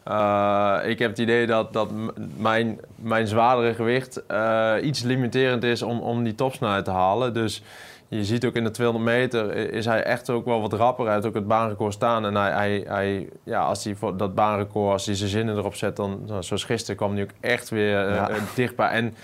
Uh, 0.09 0.79
ik 0.85 0.99
heb 0.99 1.11
het 1.11 1.19
idee 1.19 1.47
dat, 1.47 1.73
dat 1.73 1.91
mijn, 2.37 2.81
mijn 2.95 3.27
zwaardere 3.27 3.75
gewicht 3.75 4.23
uh, 4.31 4.75
iets 4.83 5.03
limiterend 5.03 5.65
is 5.65 5.83
om, 5.83 6.01
om 6.01 6.25
die 6.25 6.35
topsnelheid 6.35 6.85
te 6.85 6.91
halen. 6.91 7.35
Dus 7.35 7.63
je 8.09 8.25
ziet 8.25 8.45
ook 8.45 8.55
in 8.55 8.65
de 8.65 8.71
200 8.71 9.05
meter 9.15 9.55
is 9.73 9.85
hij 9.85 10.03
echt 10.03 10.31
ook 10.31 10.45
wel 10.45 10.61
wat 10.61 10.73
rapper. 10.73 11.05
Hij 11.05 11.15
heeft 11.15 11.27
ook 11.27 11.35
het 11.35 11.47
baanrecord 11.47 11.93
staan. 11.93 12.27
En 12.27 12.35
hij, 12.35 12.51
hij, 12.51 12.85
hij 12.87 13.29
ja, 13.45 13.65
als 13.65 13.85
hij 13.85 13.95
voor 13.95 14.17
dat 14.17 14.35
baanrecord, 14.35 14.93
als 14.93 15.07
hij 15.07 15.15
zijn 15.15 15.31
zinnen 15.31 15.57
erop 15.57 15.75
zet, 15.75 15.97
dan 15.97 16.21
zoals 16.41 16.65
gisteren 16.65 16.97
kwam 16.97 17.13
hij 17.13 17.23
ook 17.23 17.33
echt 17.41 17.69
weer 17.69 18.13
ja. 18.15 18.31
dichtbij. 18.55 18.89
En 18.89 19.15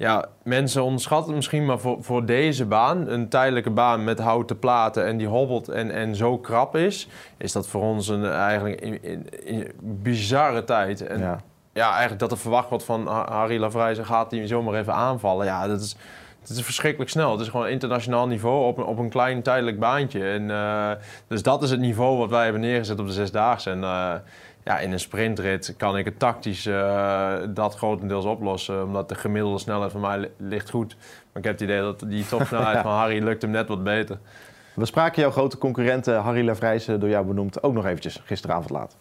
ja, 0.00 0.24
mensen 0.42 0.82
onderschatten 0.82 1.34
misschien, 1.34 1.64
maar 1.64 1.78
voor, 1.78 1.96
voor 2.00 2.26
deze 2.26 2.64
baan, 2.64 3.08
een 3.08 3.28
tijdelijke 3.28 3.70
baan 3.70 4.04
met 4.04 4.18
houten 4.18 4.58
platen 4.58 5.06
en 5.06 5.16
die 5.16 5.26
hobbelt 5.26 5.68
en, 5.68 5.90
en 5.90 6.16
zo 6.16 6.38
krap 6.38 6.76
is, 6.76 7.08
is 7.36 7.52
dat 7.52 7.68
voor 7.68 7.82
ons 7.82 8.08
een 8.08 8.30
eigenlijk 8.30 8.80
in, 8.80 9.02
in, 9.02 9.26
in 9.44 9.72
bizarre 9.80 10.64
tijd. 10.64 11.06
En 11.06 11.18
ja. 11.18 11.40
ja. 11.72 11.90
eigenlijk 11.90 12.20
dat 12.20 12.30
er 12.30 12.38
verwacht 12.38 12.68
wordt 12.68 12.84
van 12.84 13.06
Harry 13.06 13.60
Lavrijzen 13.60 14.06
gaat 14.06 14.30
hij 14.30 14.46
zomaar 14.46 14.74
even 14.74 14.94
aanvallen. 14.94 15.46
Ja, 15.46 15.66
dat 15.66 15.80
is, 15.80 15.96
dat 16.40 16.56
is 16.56 16.62
verschrikkelijk 16.62 17.10
snel. 17.10 17.32
Het 17.32 17.40
is 17.40 17.48
gewoon 17.48 17.68
internationaal 17.68 18.26
niveau 18.26 18.66
op 18.66 18.78
een, 18.78 18.84
op 18.84 18.98
een 18.98 19.10
klein 19.10 19.42
tijdelijk 19.42 19.78
baantje. 19.78 20.30
En, 20.30 20.42
uh, 20.42 20.90
dus 21.26 21.42
dat 21.42 21.62
is 21.62 21.70
het 21.70 21.80
niveau 21.80 22.18
wat 22.18 22.30
wij 22.30 22.42
hebben 22.42 22.60
neergezet 22.60 22.98
op 22.98 23.06
de 23.06 23.12
Zesdaagse. 23.12 23.70
En 23.70 23.80
uh, 23.80 24.14
ja, 24.64 24.78
in 24.78 24.92
een 24.92 25.00
sprintrit 25.00 25.74
kan 25.76 25.96
ik 25.96 26.04
het 26.04 26.18
tactisch 26.18 26.66
uh, 26.66 27.34
dat 27.48 27.74
grotendeels 27.74 28.24
oplossen. 28.24 28.84
Omdat 28.84 29.08
de 29.08 29.14
gemiddelde 29.14 29.58
snelheid 29.58 29.92
van 29.92 30.00
mij 30.00 30.30
ligt 30.36 30.70
goed. 30.70 30.96
Maar 30.98 31.42
ik 31.42 31.44
heb 31.44 31.52
het 31.52 31.60
idee 31.60 31.80
dat 31.80 32.04
die 32.06 32.26
topsnelheid 32.26 32.76
ja. 32.76 32.82
van 32.88 32.92
Harry 32.92 33.22
lukt 33.22 33.42
hem 33.42 33.50
net 33.50 33.68
wat 33.68 33.84
beter. 33.84 34.18
We 34.74 34.86
spraken 34.86 35.22
jouw 35.22 35.30
grote 35.30 35.58
concurrent 35.58 36.06
Harry 36.06 36.44
Lavrijzen, 36.44 37.00
door 37.00 37.08
jou 37.08 37.26
benoemd, 37.26 37.62
ook 37.62 37.72
nog 37.72 37.86
eventjes 37.86 38.22
gisteravond 38.24 38.70
laat. 38.70 38.96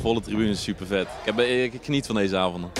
Volle 0.00 0.20
tribune 0.20 0.50
is 0.50 0.62
super 0.62 0.86
vet. 0.86 1.08
Ik, 1.24 1.34
heb, 1.34 1.38
ik 1.38 1.84
geniet 1.84 2.06
van 2.06 2.14
deze 2.14 2.36
avonden. 2.36 2.70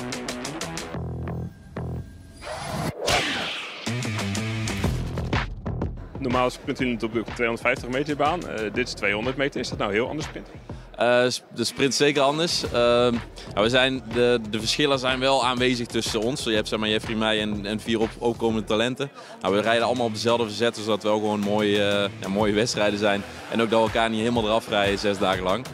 Normaal 6.29 6.51
sprint 6.51 6.81
u 6.81 6.97
op 7.19 7.35
250 7.35 7.89
meter 7.89 8.17
baan. 8.17 8.41
Uh, 8.41 8.55
dit 8.73 8.87
is 8.87 8.93
200 8.93 9.37
meter. 9.37 9.61
Is 9.61 9.69
dat 9.69 9.79
nou 9.79 9.93
heel 9.93 10.09
anders 10.09 10.27
sprint? 10.27 10.49
Uh, 10.49 11.45
de 11.55 11.65
sprint 11.65 11.93
is 11.93 11.97
zeker 11.97 12.23
anders. 12.23 12.65
Uh, 12.65 12.71
nou, 12.73 13.13
we 13.55 13.69
zijn, 13.69 14.03
de, 14.13 14.41
de 14.51 14.59
verschillen 14.59 14.99
zijn 14.99 15.21
wel 15.21 15.47
aanwezig 15.47 15.87
tussen 15.87 16.21
ons. 16.21 16.45
Je 16.45 16.51
hebt 16.51 16.69
zeg 16.69 16.79
maar, 16.79 16.89
Jeffrey, 16.89 17.17
mij 17.17 17.41
en, 17.41 17.67
en 17.67 17.81
vier 17.81 18.01
op, 18.01 18.11
opkomende 18.19 18.67
talenten. 18.67 19.11
Nou, 19.41 19.55
we 19.55 19.61
rijden 19.61 19.87
allemaal 19.87 20.07
op 20.07 20.13
dezelfde 20.13 20.45
verzetten, 20.45 20.83
zodat 20.83 21.03
we 21.03 21.09
wel 21.09 21.19
gewoon 21.19 21.41
mooie, 21.41 22.11
ja, 22.21 22.29
mooie 22.29 22.53
wedstrijden 22.53 22.99
zijn. 22.99 23.23
En 23.51 23.63
ook 23.63 23.71
dat 23.71 23.81
we 23.81 23.87
elkaar 23.87 24.11
niet 24.11 24.21
helemaal 24.21 24.45
eraf 24.45 24.69
rijden 24.69 24.99
zes 24.99 25.19
dagen 25.19 25.43
lang. 25.43 25.65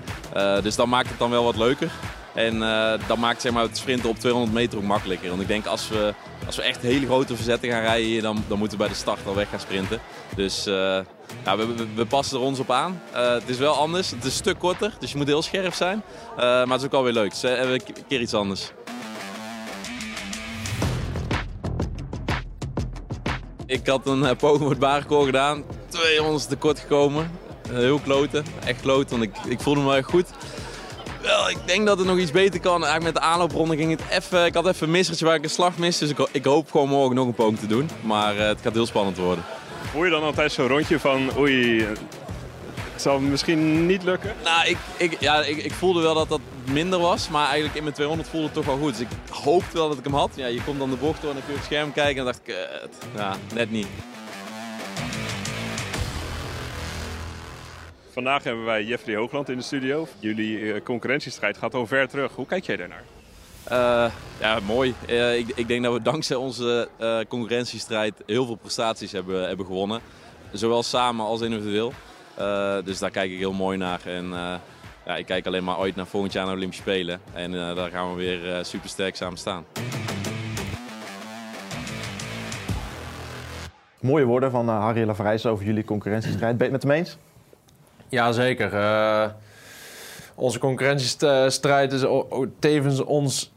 Dus 0.62 0.76
dat 0.76 0.87
maakt 0.87 1.08
het 1.08 1.18
dan 1.18 1.30
wel 1.30 1.44
wat 1.44 1.56
leuker. 1.56 1.90
En 2.34 2.58
dat 3.06 3.18
maakt 3.18 3.40
zeg 3.40 3.52
maar, 3.52 3.62
het 3.62 3.76
sprinten 3.76 4.08
op 4.08 4.18
200 4.18 4.52
meter 4.52 4.78
ook 4.78 4.84
makkelijker. 4.84 5.28
Want 5.28 5.40
ik 5.40 5.49
denk 5.49 5.66
als 5.66 5.88
we, 5.88 6.14
als 6.46 6.56
we 6.56 6.62
echt 6.62 6.80
hele 6.80 7.06
grote 7.06 7.36
verzetten 7.36 7.70
gaan 7.70 7.82
rijden 7.82 8.22
dan, 8.22 8.44
dan 8.48 8.58
moeten 8.58 8.78
we 8.78 8.84
bij 8.84 8.92
de 8.92 8.98
start 8.98 9.26
al 9.26 9.34
weg 9.34 9.48
gaan 9.48 9.60
sprinten. 9.60 10.00
Dus 10.36 10.66
uh, 10.66 10.74
ja, 11.44 11.56
we, 11.56 11.86
we, 11.94 12.06
passen 12.06 12.38
er 12.38 12.44
ons 12.44 12.58
op 12.58 12.70
aan. 12.70 13.02
Uh, 13.14 13.32
het 13.32 13.48
is 13.48 13.58
wel 13.58 13.74
anders, 13.74 14.10
het 14.10 14.24
is 14.24 14.34
stuk 14.34 14.58
korter, 14.58 14.94
dus 14.98 15.10
je 15.10 15.16
moet 15.16 15.26
heel 15.26 15.42
scherp 15.42 15.74
zijn. 15.74 16.02
maar 16.36 16.66
het 16.66 16.80
is 16.80 16.84
ook 16.84 16.92
alweer 16.92 17.12
leuk, 17.12 17.30
dus 17.30 17.42
een 17.42 17.80
keer 18.08 18.20
iets 18.20 18.34
anders. 18.34 18.72
Ik 23.66 23.86
had 23.86 24.06
een 24.06 24.36
poging 24.36 24.78
voor 24.78 24.90
het 24.90 25.04
gedaan, 25.08 25.64
200 25.88 26.48
tekort 26.48 26.78
gekomen. 26.78 27.30
Heel 27.68 27.98
kloten, 27.98 28.44
echt 28.64 28.80
kloten, 28.80 29.18
want 29.18 29.22
ik, 29.22 29.37
ik 29.48 29.61
voelde 29.61 29.80
me 29.80 29.96
echt 29.96 30.11
goed. 30.11 30.26
Wel, 31.24 31.50
ik 31.50 31.58
denk 31.64 31.87
dat 31.87 31.98
het 31.98 32.06
nog 32.06 32.18
iets 32.18 32.30
beter 32.30 32.60
kan. 32.60 32.84
Eigenlijk 32.84 33.04
met 33.04 33.14
de 33.14 33.28
aanloopronde 33.28 33.76
ging 33.76 33.90
het 33.90 34.02
even... 34.10 34.44
Ik 34.44 34.54
had 34.54 34.66
even 34.66 34.87
een 34.87 34.92
missertje 34.92 35.24
waar 35.24 35.34
ik 35.34 35.42
een 35.42 35.50
slag 35.50 35.78
mis. 35.78 35.98
Dus 35.98 36.10
ik, 36.10 36.28
ik 36.32 36.44
hoop 36.44 36.70
gewoon 36.70 36.88
morgen 36.88 37.14
nog 37.14 37.26
een 37.26 37.34
poging 37.34 37.58
te 37.58 37.66
doen. 37.66 37.90
Maar 38.00 38.34
uh, 38.34 38.46
het 38.46 38.60
gaat 38.62 38.72
heel 38.72 38.87
spannend 38.87 39.16
worden. 39.16 39.44
Voel 39.90 40.04
je 40.04 40.10
dan 40.10 40.22
altijd 40.22 40.52
zo'n 40.52 40.66
rondje 40.66 40.98
van... 41.00 41.30
Oei, 41.38 41.87
het 42.92 43.02
zal 43.02 43.18
misschien 43.18 43.87
niet 43.87 44.02
lukken? 44.02 44.34
Nou, 44.44 44.68
ik, 44.68 44.76
ik, 44.96 45.20
ja, 45.20 45.42
ik, 45.42 45.56
ik 45.56 45.72
voelde 45.72 46.00
wel 46.02 46.14
dat 46.14 46.28
dat 46.28 46.40
minder 46.64 46.98
was. 46.98 47.28
Maar 47.28 47.44
eigenlijk 47.44 47.74
in 47.74 47.82
mijn 47.82 47.94
200 47.94 48.28
voelde 48.28 48.46
het 48.46 48.54
toch 48.54 48.64
wel 48.64 48.78
goed. 48.78 48.98
Dus 48.98 49.00
ik 49.00 49.08
hoopte 49.30 49.76
wel 49.76 49.88
dat 49.88 49.98
ik 49.98 50.04
hem 50.04 50.14
had. 50.14 50.30
Ja, 50.34 50.46
je 50.46 50.62
komt 50.64 50.78
dan 50.78 50.90
de 50.90 50.96
bocht 50.96 51.20
door 51.20 51.30
en 51.30 51.37
dan 51.37 51.44
kun 51.44 51.54
je 51.54 51.60
op 51.60 51.66
het 51.66 51.74
scherm 51.74 51.92
kijken. 51.92 52.18
En 52.18 52.24
dacht 52.24 52.40
ik, 52.44 52.48
uh, 52.48 52.56
ja, 53.16 53.37
net 53.54 53.70
niet. 53.70 53.87
Vandaag 58.14 58.44
hebben 58.44 58.64
wij 58.64 58.85
Jeffrey 58.85 59.16
Hoogland 59.16 59.48
in 59.48 59.57
de 59.57 59.62
studio. 59.62 60.07
Jullie 60.18 60.83
concurrentiestrijd 60.83 61.57
gaat 61.57 61.74
al 61.74 61.87
ver 61.87 62.09
terug. 62.09 62.33
Hoe 62.35 62.46
kijk 62.46 62.64
jij 62.64 62.77
daarnaar? 62.77 63.03
Uh, 63.72 64.12
ja, 64.40 64.61
mooi. 64.66 64.94
Uh, 65.09 65.38
ik, 65.38 65.53
ik, 65.55 65.68
denk 65.68 65.83
dat 65.83 65.92
we 65.92 66.03
dankzij 66.03 66.37
onze 66.37 66.88
uh, 67.00 67.18
concurrentiestrijd 67.29 68.14
heel 68.27 68.46
veel 68.46 68.55
prestaties 68.55 69.12
hebben, 69.12 69.46
hebben 69.46 69.66
gewonnen. 69.66 70.00
Zowel 70.53 70.83
samen 70.83 71.27
als 71.27 71.40
individueel. 71.40 71.92
dus 72.85 72.98
daar 72.98 73.11
kijk 73.11 73.31
ik 73.31 73.38
heel 73.38 73.53
mooi 73.53 73.79
naar. 73.79 74.00
En 74.07 74.29
ja, 75.07 75.16
ik 75.16 75.27
kijk 75.27 75.46
alleen 75.46 75.64
maar 75.64 75.79
ooit 75.79 75.96
naar 75.96 76.07
volgend 76.07 76.33
jaar 76.33 76.42
naar 76.44 76.53
de 76.53 76.59
Olympische 76.59 76.83
Spelen. 76.83 77.20
En 77.33 77.53
daar 77.53 77.90
gaan 77.90 78.11
we 78.11 78.16
weer 78.16 78.64
super 78.64 78.88
sterk 78.88 79.16
samen 79.16 79.38
staan. 79.38 79.64
Mooie 84.00 84.24
woorden 84.24 84.50
van 84.50 84.68
Harry 84.68 85.07
Lavrijs 85.07 85.46
over 85.46 85.64
jullie 85.64 85.85
concurrentiestrijd. 85.85 86.59
Ben 86.59 86.66
je 86.66 86.72
het 86.72 86.83
met 86.85 86.92
hem 86.92 87.00
eens? 87.00 87.18
Jazeker. 88.09 88.73
Uh, 88.75 89.25
onze 90.35 90.59
concurrentiestrijd 90.59 91.93
is 91.93 92.07
tevens 92.59 93.01
ons, 93.01 93.53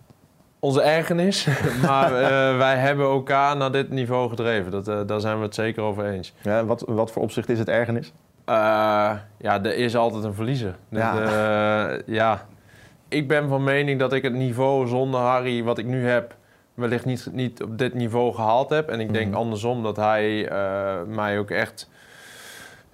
onze 0.59 0.81
ergernis. 0.81 1.47
maar 1.87 2.11
uh, 2.11 2.57
wij 2.57 2.75
hebben 2.75 3.05
elkaar 3.05 3.57
naar 3.57 3.71
dit 3.71 3.89
niveau 3.89 4.29
gedreven. 4.29 4.71
Dat, 4.71 4.87
uh, 4.87 4.99
daar 5.05 5.19
zijn 5.19 5.37
we 5.37 5.43
het 5.43 5.55
zeker 5.55 5.83
over 5.83 6.05
eens. 6.05 6.33
Ja, 6.41 6.65
wat, 6.65 6.83
wat 6.87 7.11
voor 7.11 7.21
opzicht 7.21 7.49
is 7.49 7.59
het 7.59 7.69
ergernis? 7.69 8.13
ja, 9.39 9.63
er 9.63 9.75
is 9.75 9.95
altijd 9.95 10.23
een 10.23 10.33
verliezer. 10.33 10.75
Ja. 10.89 11.99
ja. 12.05 12.45
Ik 13.07 13.27
ben 13.27 13.47
van 13.47 13.63
mening 13.63 13.99
dat 13.99 14.13
ik 14.13 14.23
het 14.23 14.33
niveau 14.33 14.87
zonder 14.87 15.19
Harry, 15.19 15.63
wat 15.63 15.77
ik 15.77 15.85
nu 15.85 16.07
heb, 16.07 16.35
wellicht 16.73 17.05
niet, 17.05 17.29
niet 17.31 17.63
op 17.63 17.77
dit 17.77 17.93
niveau 17.93 18.33
gehaald 18.33 18.69
heb. 18.69 18.89
En 18.89 18.99
ik 18.99 19.13
denk 19.13 19.25
mm 19.25 19.31
-hmm. 19.31 19.41
andersom 19.41 19.83
dat 19.83 19.95
hij 19.95 20.49
mij 21.07 21.39
ook 21.39 21.51
echt 21.51 21.89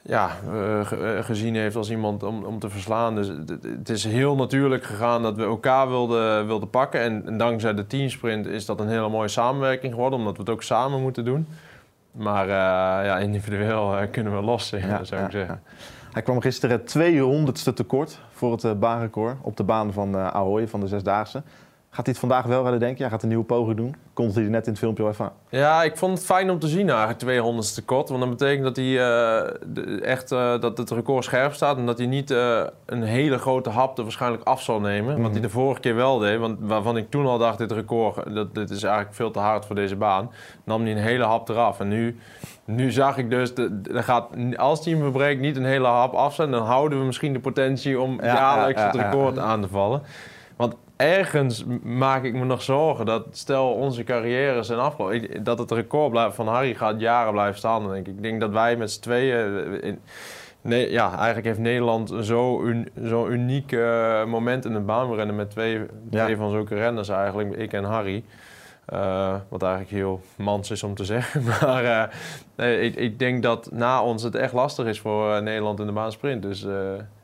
ja, 0.06 0.32
uh, 0.52 0.80
gezien 1.22 1.56
heeft 1.56 1.76
als 1.76 1.90
iemand 1.90 2.24
om, 2.24 2.44
om 2.44 2.60
te 2.60 2.70
verslaan. 2.70 3.16
Dus 3.16 3.28
het 3.62 3.90
is 3.90 4.04
heel 4.04 4.36
natuurlijk 4.36 4.84
gegaan 4.84 5.22
dat 5.22 5.36
we 5.36 5.44
elkaar 5.44 5.90
wilden, 5.90 6.48
wilden 6.48 6.70
pakken. 6.70 7.02
En, 7.02 7.26
en, 7.26 7.38
dankzij 7.38 7.74
de 7.74 7.88
teamsprint 7.88 8.46
is 8.46 8.66
dat 8.66 8.80
een 8.80 8.88
hele 8.88 9.10
mooie 9.10 9.28
samenwerking 9.28 9.94
geworden, 9.94 10.20
omdat 10.20 10.34
we 10.34 10.42
het 10.42 10.52
ook 10.52 10.64
samen 10.64 11.02
moeten 11.02 11.26
doen. 11.26 11.48
Maar 12.12 12.46
uh, 12.46 12.54
ja, 13.06 13.18
individueel 13.18 14.08
kunnen 14.12 14.36
we 14.36 14.42
los, 14.42 14.70
ja, 14.70 15.04
zou 15.04 15.22
ik 15.22 15.32
ja, 15.32 15.38
zeggen. 15.38 15.62
Hij 16.12 16.22
kwam 16.22 16.42
gisteren 16.42 16.82
200ste 16.82 17.74
tekort 17.74 18.20
voor 18.32 18.52
het 18.52 18.80
baanrecord 18.80 19.38
op 19.42 19.58
de 19.58 19.64
baan 19.64 19.94
van 19.94 20.16
uh, 20.16 20.28
Ahoy 20.28 20.68
van 20.68 20.80
de 20.80 20.88
Zesdaagse. 20.88 21.44
Gaat 21.94 22.06
hij 22.06 22.14
het 22.14 22.20
vandaag 22.20 22.46
wel 22.46 22.62
redden, 22.62 22.80
denk 22.80 22.98
je? 22.98 23.04
Hij 23.04 23.12
gaat 23.12 23.22
een 23.22 23.28
nieuwe 23.28 23.44
poging 23.44 23.78
doen. 23.78 23.96
Komt 24.14 24.36
hij 24.36 24.44
net 24.44 24.66
in 24.66 24.72
het 24.72 24.82
filmpje 24.82 25.04
al 25.04 25.10
even 25.10 25.26
aan. 25.26 25.32
Ja, 25.50 25.84
ik 25.84 25.98
vond 25.98 26.18
het 26.18 26.26
fijn 26.26 26.50
om 26.50 26.60
te 26.60 26.68
zien 26.68 26.90
eigenlijk 26.90 27.20
200 27.20 27.74
tekort. 27.74 28.10
Want 28.10 28.22
dat 28.22 28.30
betekent 28.30 28.64
dat, 28.64 28.76
hij, 28.76 28.86
uh, 28.86 30.04
echt, 30.04 30.32
uh, 30.32 30.60
dat 30.60 30.78
het 30.78 30.92
record 30.92 31.24
scherp 31.24 31.54
staat. 31.54 31.78
En 31.78 31.86
dat 31.86 31.98
hij 31.98 32.08
niet 32.08 32.32
uh, 32.32 32.64
een 32.86 33.04
hele 33.04 33.38
grote 33.38 33.70
hap 33.70 33.98
er 33.98 34.04
waarschijnlijk 34.04 34.44
af 34.44 34.62
zal 34.62 34.80
nemen. 34.80 35.10
Mm 35.10 35.14
-hmm. 35.14 35.24
Wat 35.24 35.32
hij 35.32 35.42
de 35.42 35.50
vorige 35.50 35.80
keer 35.82 35.96
wel 35.96 36.20
deed. 36.20 36.40
Want 36.40 36.58
waarvan 36.62 36.98
ik 36.98 37.10
toen 37.10 37.26
al 37.26 37.38
dacht, 37.38 37.58
dit 37.58 37.72
record 37.72 38.34
dat, 38.36 38.56
dit 38.56 38.70
is 38.70 38.84
eigenlijk 38.84 39.16
veel 39.16 39.32
te 39.32 39.40
hard 39.40 39.66
voor 39.66 39.76
deze 39.76 39.96
baan. 39.96 40.32
Nam 40.64 40.82
hij 40.82 40.92
een 40.92 40.98
hele 40.98 41.24
hap 41.24 41.50
eraf. 41.50 41.80
En 41.80 41.88
nu, 41.88 42.20
nu 42.66 42.92
zag 42.92 43.18
ik 43.18 43.30
dus, 43.30 43.54
de, 43.54 43.82
de 43.82 44.04
gaat, 44.04 44.28
als 44.56 44.86
hij 44.86 44.94
hem 44.94 45.02
verbreekt, 45.02 45.42
niet 45.42 45.58
een 45.58 45.66
hele 45.66 45.88
hap 45.88 46.14
af 46.14 46.34
zijn. 46.34 46.52
Dan 46.52 46.66
houden 46.66 47.00
we 47.00 47.06
misschien 47.06 47.34
de 47.34 47.40
potentie 47.40 48.00
om 48.00 48.22
ja, 48.22 48.34
jaarlijks 48.34 48.82
ja, 48.82 48.92
ja, 48.94 48.98
het 48.98 49.02
record 49.02 49.38
aan 49.38 49.62
te 49.62 49.68
vallen. 49.68 50.02
Ergens 51.04 51.64
maak 51.84 52.24
ik 52.24 52.34
me 52.34 52.46
nog 52.46 52.62
zorgen 52.62 53.06
dat 53.06 53.26
stel 53.32 53.74
onze 53.74 54.04
carrières 54.04 54.68
zijn 54.68 54.80
afgelopen, 54.80 55.44
dat 55.44 55.60
het 55.60 55.72
record 55.72 56.34
van 56.34 56.48
Harry 56.48 56.74
gaat 56.74 57.00
jaren 57.00 57.32
blijven 57.32 57.58
staan. 57.58 57.90
Denk 57.90 58.08
ik. 58.08 58.14
ik 58.16 58.22
denk 58.22 58.40
dat 58.40 58.52
wij 58.52 58.78
met 58.78 58.92
z'n 58.92 59.02
tweeën. 59.02 59.82
In, 59.82 60.00
nee, 60.62 60.92
ja, 60.92 61.16
eigenlijk 61.16 61.46
heeft 61.46 61.60
Nederland 61.60 62.14
zo'n 62.20 62.66
un, 62.66 62.90
zo 63.08 63.28
uniek 63.28 63.72
uh, 63.72 64.26
moment 64.26 64.66
in 64.66 64.74
het 64.74 64.86
baanrennen 64.86 65.36
met 65.36 65.50
twee, 65.50 65.80
ja. 66.10 66.24
twee 66.24 66.38
van 66.38 66.52
zulke 66.52 66.76
renners 66.76 67.10
eigenlijk, 67.10 67.56
ik 67.56 67.74
en 67.74 67.84
Harry. 67.84 68.24
Uh, 68.94 69.36
wat 69.50 69.64
eigenlijk 69.64 69.92
heel 69.92 70.22
mans 70.36 70.72
is 70.72 70.84
om 70.84 70.96
te 70.96 71.06
zeggen. 71.14 71.44
Maar 71.44 71.84
uh, 71.84 72.04
nee, 72.56 72.80
ik, 72.80 72.96
ik, 72.96 73.20
denk 73.20 73.44
dat 73.44 73.72
na 73.72 74.04
ons 74.04 74.24
het 74.24 74.36
echt 74.36 74.54
lastig 74.54 74.86
is 74.86 75.00
voor 75.00 75.44
Nederland 75.44 75.80
in 75.80 75.86
de 75.86 75.92
baansprint. 75.92 76.42
Dus 76.42 76.66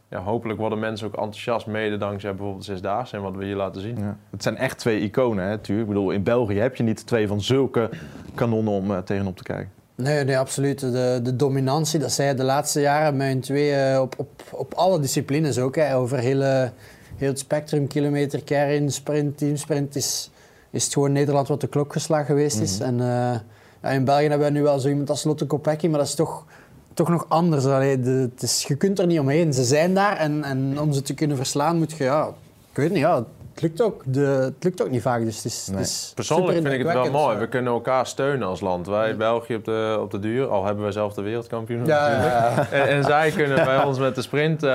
ja, 0.10 0.20
hopelijk 0.20 0.60
worden 0.60 0.80
mensen 0.80 1.08
ook 1.08 1.16
enthousiast 1.16 1.68
mede 1.68 1.98
dankzij 1.98 2.36
bijvoorbeeld 2.36 2.66
Zesdaagse 2.66 3.16
en 3.16 3.22
wat 3.22 3.36
we 3.36 3.46
hier 3.46 3.56
laten 3.56 3.82
zien. 3.82 3.98
Ja. 3.98 4.18
Het 4.30 4.44
zijn 4.44 4.58
echt 4.58 4.78
twee 4.78 5.00
iconen, 5.02 5.44
hè, 5.44 5.50
natuurlijk. 5.50 5.90
Ik 5.90 5.94
bedoel, 5.94 6.12
in 6.12 6.24
België 6.24 6.60
heb 6.60 6.76
je 6.76 6.84
niet 6.84 7.06
twee 7.06 7.28
van 7.28 7.42
zulke 7.42 7.90
kanonnen 8.36 8.74
om 8.74 9.04
tegenop 9.04 9.38
te 9.38 9.44
kijken. 9.44 9.72
Nee, 9.96 10.24
nee, 10.24 10.38
absoluut. 10.38 10.80
De, 10.80 11.20
de 11.24 11.36
dominantie, 11.36 12.00
dat 12.00 12.12
zij 12.12 12.36
de 12.36 12.44
laatste 12.44 12.82
jaren 12.82 13.18
met 13.18 13.28
hun 13.28 13.40
twee 13.40 14.02
op, 14.02 14.14
op, 14.18 14.30
op 14.52 14.74
alle 14.74 15.00
disciplines 15.00 15.60
ook. 15.60 15.76
Hè, 15.76 15.96
over 15.96 16.18
hele, 16.18 16.72
heel 17.16 17.30
het 17.30 17.40
spectrum, 17.40 17.88
kilometer, 17.88 18.44
kern, 18.44 18.92
sprint, 18.92 19.38
teamsprint 19.38 19.96
is 19.96 20.32
is 20.72 20.84
het 20.84 20.94
gewoon 20.94 21.12
Nederland 21.12 21.48
wat 21.48 21.62
de 21.62 21.68
klok 21.68 21.94
geslagen 21.94 22.26
geweest 22.26 22.60
is. 22.60 22.80
Mhm. 22.80 22.88
En 22.88 22.94
uh, 23.00 23.40
ja, 23.82 23.90
in 23.90 24.06
België 24.06 24.28
hebben 24.28 24.48
we 24.48 24.54
nu 24.54 24.62
wel 24.62 24.80
zo 24.80 24.90
iemand 24.90 25.10
als 25.10 25.24
Lotte 25.24 25.46
Kopecky, 25.46 25.88
maar 25.88 26.00
dat 26.00 26.08
is 26.08 26.16
toch, 26.16 26.46
toch 26.94 27.10
nog 27.10 27.26
anders. 27.28 27.66
Allee, 27.66 28.00
de, 28.00 28.10
het 28.10 28.42
is, 28.42 28.66
je 28.68 28.76
kunt 28.76 29.00
er 29.00 29.06
niet 29.06 29.20
omheen. 29.20 29.54
Ze 29.54 29.64
zijn 29.64 29.94
daar 29.94 30.18
en, 30.18 30.44
en 30.44 30.80
om 30.80 30.94
ze 30.94 31.02
te 31.02 31.14
kunnen 31.14 31.38
verslaan 31.38 31.78
moet 31.78 31.92
je, 31.92 32.04
ja, 32.04 32.28
ik 32.72 32.76
weet 32.76 32.90
niet, 32.90 33.00
ja, 33.00 33.26
het 33.54 33.62
lukt 33.62 33.82
ook, 33.82 34.04
de, 34.06 34.20
het 34.20 34.64
lukt 34.64 34.82
ook 34.82 34.90
niet 34.90 35.02
vaak. 35.02 35.24
Dus 35.24 35.36
het 35.36 35.46
is, 35.46 35.68
het 35.72 35.80
is 35.80 36.12
Persoonlijk 36.16 36.62
vind 36.62 36.74
ik 36.74 36.84
het 36.84 36.94
wel 36.94 37.12
mooi. 37.12 37.38
We 37.38 37.48
kunnen 37.48 37.74
elkaar 37.74 38.08
steunen 38.08 38.48
als 38.48 38.60
land. 38.60 38.88
Wij, 38.88 39.18
België 39.18 39.56
op 39.56 39.66
de, 39.66 39.98
op 40.02 40.12
de 40.12 40.20
duur, 40.20 40.48
al 40.48 40.66
hebben 40.66 40.84
wij 40.84 40.92
zelf 40.92 41.14
de 41.14 41.22
wereldkampioen. 41.22 41.86
Ja, 41.86 42.10
ja, 42.10 42.70
en, 42.72 42.88
en, 42.88 43.04
zij 43.04 43.32
kunnen 43.32 43.66
bij 43.66 43.84
ons 43.84 44.00
met 44.00 44.16
de 44.16 44.22
sprint 44.22 44.64
uh, 44.64 44.70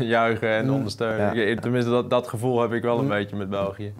juichen 0.00 0.48
en 0.48 0.70
ondersteunen. 0.70 1.60
Tenminste, 1.60 1.90
dat, 1.90 2.10
dat 2.10 2.28
gevoel 2.28 2.60
heb 2.60 2.72
ik 2.72 2.82
wel 2.82 2.98
een 2.98 3.08
beetje 3.08 3.36
met 3.36 3.50
België. 3.50 3.92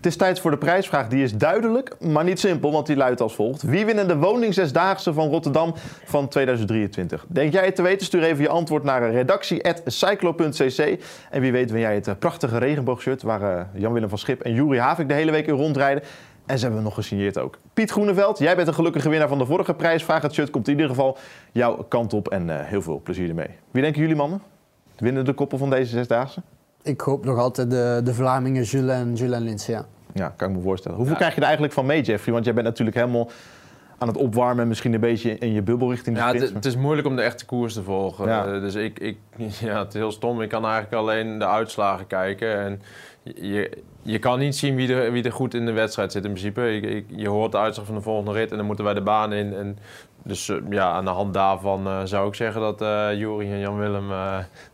Het 0.00 0.08
is 0.08 0.16
tijd 0.16 0.40
voor 0.40 0.50
de 0.50 0.58
prijsvraag. 0.58 1.08
Die 1.08 1.22
is 1.22 1.34
duidelijk, 1.34 1.96
maar 1.98 2.24
niet 2.24 2.40
simpel, 2.40 2.72
want 2.72 2.86
die 2.86 2.96
luidt 2.96 3.20
als 3.20 3.34
volgt. 3.34 3.62
Wie 3.62 3.86
winnen 3.86 4.08
de 4.08 4.16
woning 4.16 4.54
zesdaagse 4.54 5.12
van 5.12 5.28
Rotterdam 5.28 5.74
van 6.04 6.28
2023? 6.28 7.24
Denk 7.28 7.52
jij 7.52 7.64
het 7.64 7.76
te 7.76 7.82
weten? 7.82 8.06
Stuur 8.06 8.22
even 8.22 8.42
je 8.42 8.48
antwoord 8.48 8.82
naar 8.82 9.10
redactie.cyclo.cc. 9.10 10.98
En 11.30 11.40
wie 11.40 11.52
weet 11.52 11.70
win 11.70 11.80
jij 11.80 11.94
het 11.94 12.08
eh, 12.08 12.14
prachtige 12.18 12.58
regenboogshirt 12.58 13.22
waar 13.22 13.42
eh, 13.42 13.64
Jan-Willem 13.72 14.08
van 14.08 14.18
Schip 14.18 14.40
en 14.40 14.54
Juri 14.54 14.78
Havik 14.78 15.08
de 15.08 15.14
hele 15.14 15.30
week 15.30 15.46
in 15.46 15.54
rondrijden. 15.54 16.02
En 16.46 16.56
ze 16.58 16.62
hebben 16.64 16.78
we 16.82 16.86
nog 16.86 16.94
gesigneerd 16.94 17.38
ook. 17.38 17.58
Piet 17.74 17.90
Groeneveld, 17.90 18.38
jij 18.38 18.56
bent 18.56 18.68
een 18.68 18.74
gelukkige 18.74 19.08
winnaar 19.08 19.28
van 19.28 19.38
de 19.38 19.46
vorige 19.46 19.74
prijsvraag. 19.74 20.22
Het 20.22 20.34
shirt 20.34 20.50
komt 20.50 20.66
in 20.66 20.72
ieder 20.72 20.88
geval 20.88 21.18
jouw 21.52 21.76
kant 21.88 22.12
op 22.12 22.28
en 22.28 22.48
uh, 22.48 22.54
heel 22.58 22.82
veel 22.82 23.00
plezier 23.04 23.28
ermee. 23.28 23.50
Wie 23.70 23.82
denken 23.82 24.00
jullie 24.00 24.16
mannen? 24.16 24.42
Winnen 24.96 25.24
de 25.24 25.32
koppel 25.32 25.58
van 25.58 25.70
deze 25.70 25.90
zesdaagse? 25.90 26.42
Ik 26.82 27.00
hoop 27.00 27.24
nog 27.24 27.38
altijd 27.38 27.70
de, 27.70 28.00
de 28.04 28.14
Vlamingen 28.14 28.62
Jules 28.62 28.92
en, 28.92 29.14
Jules 29.14 29.36
en 29.36 29.42
Linz, 29.42 29.66
ja. 29.66 29.86
Ja, 30.14 30.34
kan 30.36 30.50
ik 30.50 30.56
me 30.56 30.62
voorstellen. 30.62 30.96
Hoeveel 30.96 31.16
krijg 31.16 31.30
je 31.30 31.38
er 31.38 31.46
eigenlijk 31.46 31.74
van 31.74 31.86
mee, 31.86 32.02
Jeffrey? 32.02 32.32
Want 32.32 32.44
jij 32.44 32.54
bent 32.54 32.66
natuurlijk 32.66 32.96
helemaal 32.96 33.30
aan 33.98 34.08
het 34.08 34.16
opwarmen, 34.16 34.68
misschien 34.68 34.92
een 34.92 35.00
beetje 35.00 35.38
in 35.38 35.52
je 35.52 35.62
bubbel 35.62 35.90
richting 35.90 36.16
de 36.16 36.22
Ja, 36.22 36.32
het, 36.32 36.54
het, 36.54 36.64
is 36.64 36.76
moeilijk 36.76 37.06
om 37.06 37.16
de 37.16 37.22
echte 37.22 37.46
koers 37.46 37.74
te 37.74 37.82
volgen. 37.82 38.26
Ja. 38.26 38.46
Uh, 38.46 38.60
dus 38.60 38.74
ik, 38.74 38.98
ik, 38.98 39.18
ja, 39.60 39.78
het 39.78 39.88
is 39.88 39.94
heel 39.94 40.12
stom. 40.12 40.42
Ik 40.42 40.48
kan 40.48 40.64
eigenlijk 40.64 40.94
alleen 40.94 41.38
de 41.38 41.46
uitslagen 41.46 42.06
kijken. 42.06 42.58
En 42.58 42.82
je, 43.22 43.70
je 44.02 44.18
kan 44.18 44.38
niet 44.38 44.56
zien 44.56 44.74
wie 44.74 44.94
er, 44.94 45.12
wie 45.12 45.22
er 45.22 45.32
goed 45.32 45.54
in 45.54 45.66
de 45.66 45.72
wedstrijd 45.72 46.12
zit 46.12 46.24
in 46.24 46.30
principe. 46.30 46.72
Ik, 46.80 47.04
je 47.08 47.28
hoort 47.28 47.52
de 47.52 47.58
uitslag 47.58 47.86
van 47.86 47.94
de 47.94 48.00
volgende 48.00 48.32
rit 48.32 48.50
en 48.50 48.56
dan 48.56 48.66
moeten 48.66 48.84
wij 48.84 48.94
de 48.94 49.02
baan 49.02 49.32
in. 49.32 49.54
En 49.54 49.78
dus 50.22 50.48
uh, 50.48 50.56
ja, 50.70 50.90
aan 50.90 51.04
de 51.04 51.10
hand 51.10 51.34
daarvan 51.34 51.86
uh, 51.86 52.00
zou 52.04 52.28
ik 52.28 52.34
zeggen 52.34 52.60
dat 52.60 52.82
uh, 52.82 53.18
Jori 53.18 53.52
en 53.52 53.58
Jan-Willem 53.58 54.08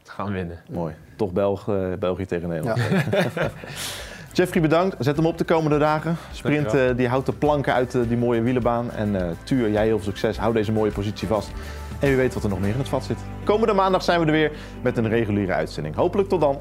gaan 0.04 0.32
winnen. 0.32 0.59
Mooi. 0.70 0.94
Toch 1.16 1.32
Belg, 1.32 1.68
België 1.98 2.26
tegen 2.26 2.48
Nederland. 2.48 2.78
Ja. 2.78 3.50
Jeffrey, 4.37 4.62
bedankt. 4.62 4.96
Zet 4.98 5.16
hem 5.16 5.26
op 5.26 5.38
de 5.38 5.44
komende 5.44 5.78
dagen. 5.78 6.16
Sprint 6.32 6.74
uh, 6.74 6.96
die 6.96 7.09
houdt 7.09 7.26
de 7.26 7.32
planken 7.32 7.72
uit 7.72 7.94
uh, 7.94 8.09
die 8.09 8.16
mooie 8.16 8.40
wielenbaan. 8.40 8.90
En 8.90 9.14
uh, 9.14 9.28
Tuur, 9.44 9.70
jij 9.70 9.85
heel 9.85 9.96
veel 9.96 10.12
succes. 10.12 10.38
Hou 10.38 10.52
deze 10.52 10.72
mooie 10.72 10.90
positie 10.90 11.28
vast. 11.28 11.50
En 12.00 12.09
wie 12.09 12.16
weet 12.16 12.35
wat 12.35 12.42
er 12.42 12.48
nog 12.48 12.61
meer 12.61 12.72
in 12.72 12.78
het 12.78 12.88
vat 12.88 13.04
zit. 13.04 13.18
Komende 13.44 13.72
maandag 13.72 14.02
zijn 14.02 14.20
we 14.20 14.26
er 14.26 14.32
weer 14.32 14.52
met 14.82 14.96
een 14.96 15.09
reguliere 15.09 15.52
uitzending. 15.52 15.94
Hopelijk 15.94 16.28
tot 16.28 16.40
dan. 16.40 16.61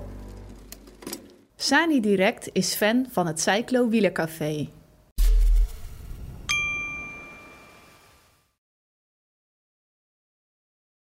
Sani 1.56 2.00
Direct 2.00 2.50
is 2.54 2.76
fan 2.76 3.06
van 3.12 3.28
het 3.28 3.41
Cyclo 3.41 3.89
Wielercafé. 3.89 4.67